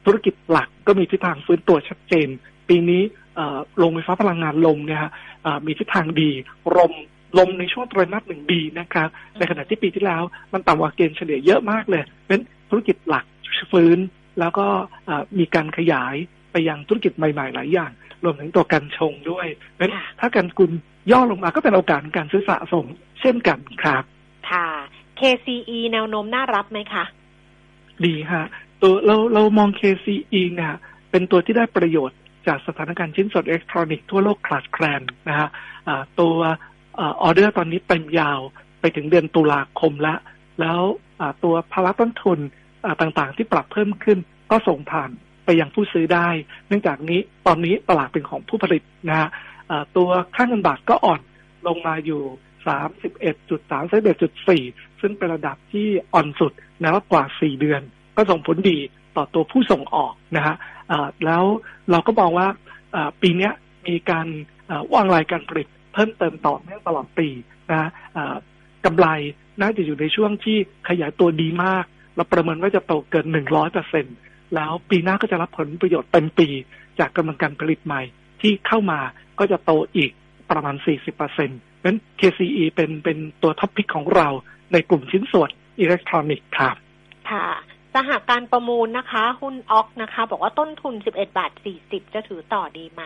[0.06, 2.28] ธุรกิจหลักก็มีทิศทางฟื้นตัวชัดเจน
[2.70, 3.02] ปีนี้
[3.36, 5.12] เอ่อโรงไฟฟ้าพลังงานลมเนี่ยฮะ
[5.44, 6.30] เอ่อมีทิศทางดี
[6.78, 6.94] ลม
[7.38, 10.24] ลมในช่วงไตรมาสหนึ่งดีนะครับในขณะที่ปีที่แล้ว
[10.54, 12.40] มันต่ำกว่าเกณฑ์เฉลี่ยเยอะมากเลยเป็น
[12.70, 13.26] ธุรกิจหลัก
[13.72, 13.98] ฟื้น
[14.40, 14.68] แล้วก็
[15.06, 16.16] เอ่อมีการขยาย
[16.52, 17.92] ไปยังธุรกิจใหม่ๆหลายอย่าง
[18.24, 19.48] รวมถึงตัวกัญชงด้วย
[19.78, 20.72] เป็นค่ะถ้ากันกุล
[21.12, 22.86] ย่อลงมาก็เป็นโอกาสในการซื้อสะสม
[23.22, 24.04] เช่นกันครับ
[24.52, 24.68] ค่ะ
[25.20, 27.04] KCE แนวโน้มน่ารับไหมคะ
[28.06, 28.46] ดีฮะ
[28.82, 30.74] ตัวเราเรามอง KCE เนี่ย
[31.12, 35.50] เป็นตัวที่ได้ประโยชน์จากสถานการณ์ชิ้นส่วนอิเล็กทรอนิกส์ทั่วโลกขาดแคลนนะฮะ
[35.88, 36.36] อ่าตัว
[37.02, 38.40] ออเดอร์ตอนนี้เต็มยาว
[38.80, 40.20] ไปถึงเดือนตุลาคมแล้ว
[40.60, 40.80] แล้ว
[41.20, 42.40] อ่าตัวภาระต้นทุน
[42.86, 44.18] อ่าต่างๆ ที่ปรับเพิ่มขึ้น
[44.52, 45.10] ก็ส่งผ่าน
[45.46, 46.28] ไปยังผู้ซื้อได้
[46.68, 49.30] เนื่องจากนี้ตอนนี้ตลาดเป็นของผู้ผลิตนะฮะ
[49.70, 51.22] อ่าตัวค่าเงินบาทก็อ่อน
[51.68, 52.22] ลงมาอยู่
[52.66, 56.52] 31.3 31.4 ซึ่งเป็นระดับที่อ่อนสุด
[56.82, 57.82] นะกว่า 4 เดือน
[58.16, 58.78] ก็ส่งผลดี
[59.18, 60.56] ต่อตัวผู้ส่งออกนะฮะ
[61.26, 61.44] แล้ว
[61.92, 62.48] เราก็มองว่า
[63.22, 63.50] ปีนี้
[63.88, 64.28] มีการ
[64.70, 67.28] อ่าวางรายการผลิตเพิ่มเติมต่อเนื่องตลอดปี
[67.72, 67.90] นะะ
[68.86, 69.08] กำไร
[69.62, 70.58] น่าจะอยู่ในช่วงที่
[70.90, 71.86] ขยายตัวดีมาก
[72.16, 74.06] เราประเมินว่าจะโตเกิน 100เปอร์เซ็นต์
[74.56, 76.48] แล้วปีหน้าก็จะรับผลประโยชน์เต็มปี
[77.00, 78.02] จากกำลังการผลิตใหม่
[78.42, 79.00] ที่เข้ามา
[79.40, 80.12] ก็จะโตอีก
[80.52, 84.28] ประมาณ 40เปอร์เซ็นต์ นั้น KCE เป็นเป็นตัว top pick ของเรา
[84.74, 86.76] ในกลุ่มชิ้นส่วนอิเล็กทรอนิกส์ครับ
[87.32, 87.48] ค่ะ
[87.96, 91.52] สหการประมูลนะคะ หุ้น AUCT นะคะ บอกว่าต้นทุน 11 บาท
[91.84, 93.04] 40 จะถือต่อดีไหม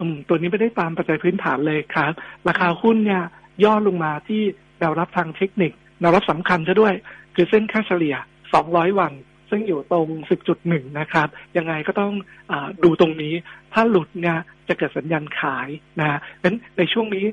[0.00, 2.12] อืม ตัวนี้ไม่ได้ตามปัจจัยพื้นฐานเลยครับ
[2.48, 3.22] ราคาหุ้นเนี่ย
[3.64, 4.42] ย่อลงมาที่
[4.78, 6.94] แนวรับทางเทคนิคแนวรับสำคัญซะด้วย
[7.34, 8.14] คือเส้นค่าเฉลี่ย
[8.56, 9.12] 200 วัน
[9.50, 10.08] ซึ่งอยู่ตรง
[10.52, 12.12] 10.1 นะครับ ยังไงก็ต้อง
[12.50, 12.52] อ
[12.84, 13.34] ดูตรงนี้
[13.72, 14.38] ถ้าหลุดเนี่ย
[14.68, 17.24] จะเกิดสัญญาณขายนะฮะเพราะฉะนั้นในช่วงนี้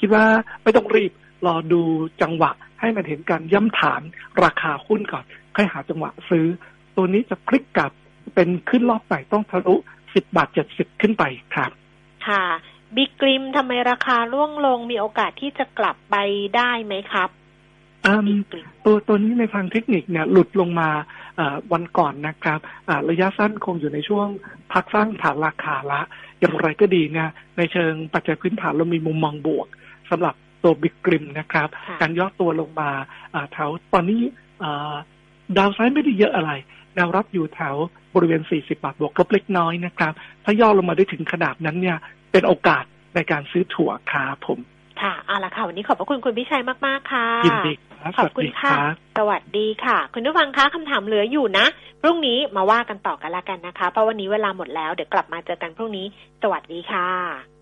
[0.00, 0.24] คิดว่า
[0.62, 1.12] ไม่ต้องรีบ
[1.46, 1.82] รอดู
[2.22, 2.50] จังหวะ
[2.80, 4.02] ให้มันเห็นการย่ำฐาน
[4.44, 5.24] ราคาหุ้นก่อน
[5.56, 6.46] ค่อยหาจังหวะซื้อ
[6.96, 7.92] ตัวนี้จะพลิกกลับ
[8.34, 11.70] เป็นขึ้นรอบใหม่ต้องทะลุ 10 บาท 70 ขึ้นไปครับ
[12.28, 12.44] ค่ะ
[12.96, 16.16] บิ๊กกริมทำไมราคาร่วงลงมีโอกาสที่จะกลับไป
[16.56, 17.30] ได้ไหมครับ
[18.84, 20.88] ตัวตัวนี้ในทางเทคนิคเนี่ยหลุดลงมา
[21.36, 24.28] เอ่อวันก่อนนะครับอ่าระยะสั้นคงอยู่ในช่วง
[24.72, 26.00] พักสร้างฐานราคาละ
[26.40, 29.66] อย่างไรก็ดีเนี่ยในเชิงปัจจัยพื้นฐานเรามีมุมมองบวก
[30.10, 32.90] สำหรับตัวบิ๊กกริมนะครับค่ะการย่อตัวลงมา
[33.34, 34.20] อ่าแถวตอนนี้
[34.62, 34.94] อ่า
[35.56, 36.50] ดาวไซด์ไม่ได้เยอะอะไร
[36.94, 37.76] แนวรับอยู่แถว
[38.14, 40.12] บริเวณ 40 บาทบวกลบเล็กน้อยนะครับ
[40.44, 41.98] ถ้าย่อลงมาได้ถึงขนาดนั้นเนี่ย
[42.32, 42.84] เป็นโอกาส
[43.14, 44.58] ในการซื้อถั่วครับผม
[45.02, 47.72] ค่ะเอาละค่ะ วันนี้ขอบพระคุณคุณพิชัยมากๆค่ะยินดี
[48.02, 51.66] ครับขอบคุณค่ะสวัสดีรับสวัสดีค่ะ คุณผู้ฟังคะคำถามเหลืออยู่นะ
[52.02, 56.06] พรุ่งนี้มาว่ากันต่อกันละกันนะคะ เพราะวันนี้เวลาหมดแล้ว เดี๋ยวกลับมาเจอกันพรุ่งนี้
[56.42, 57.57] สวัสดีค่ะ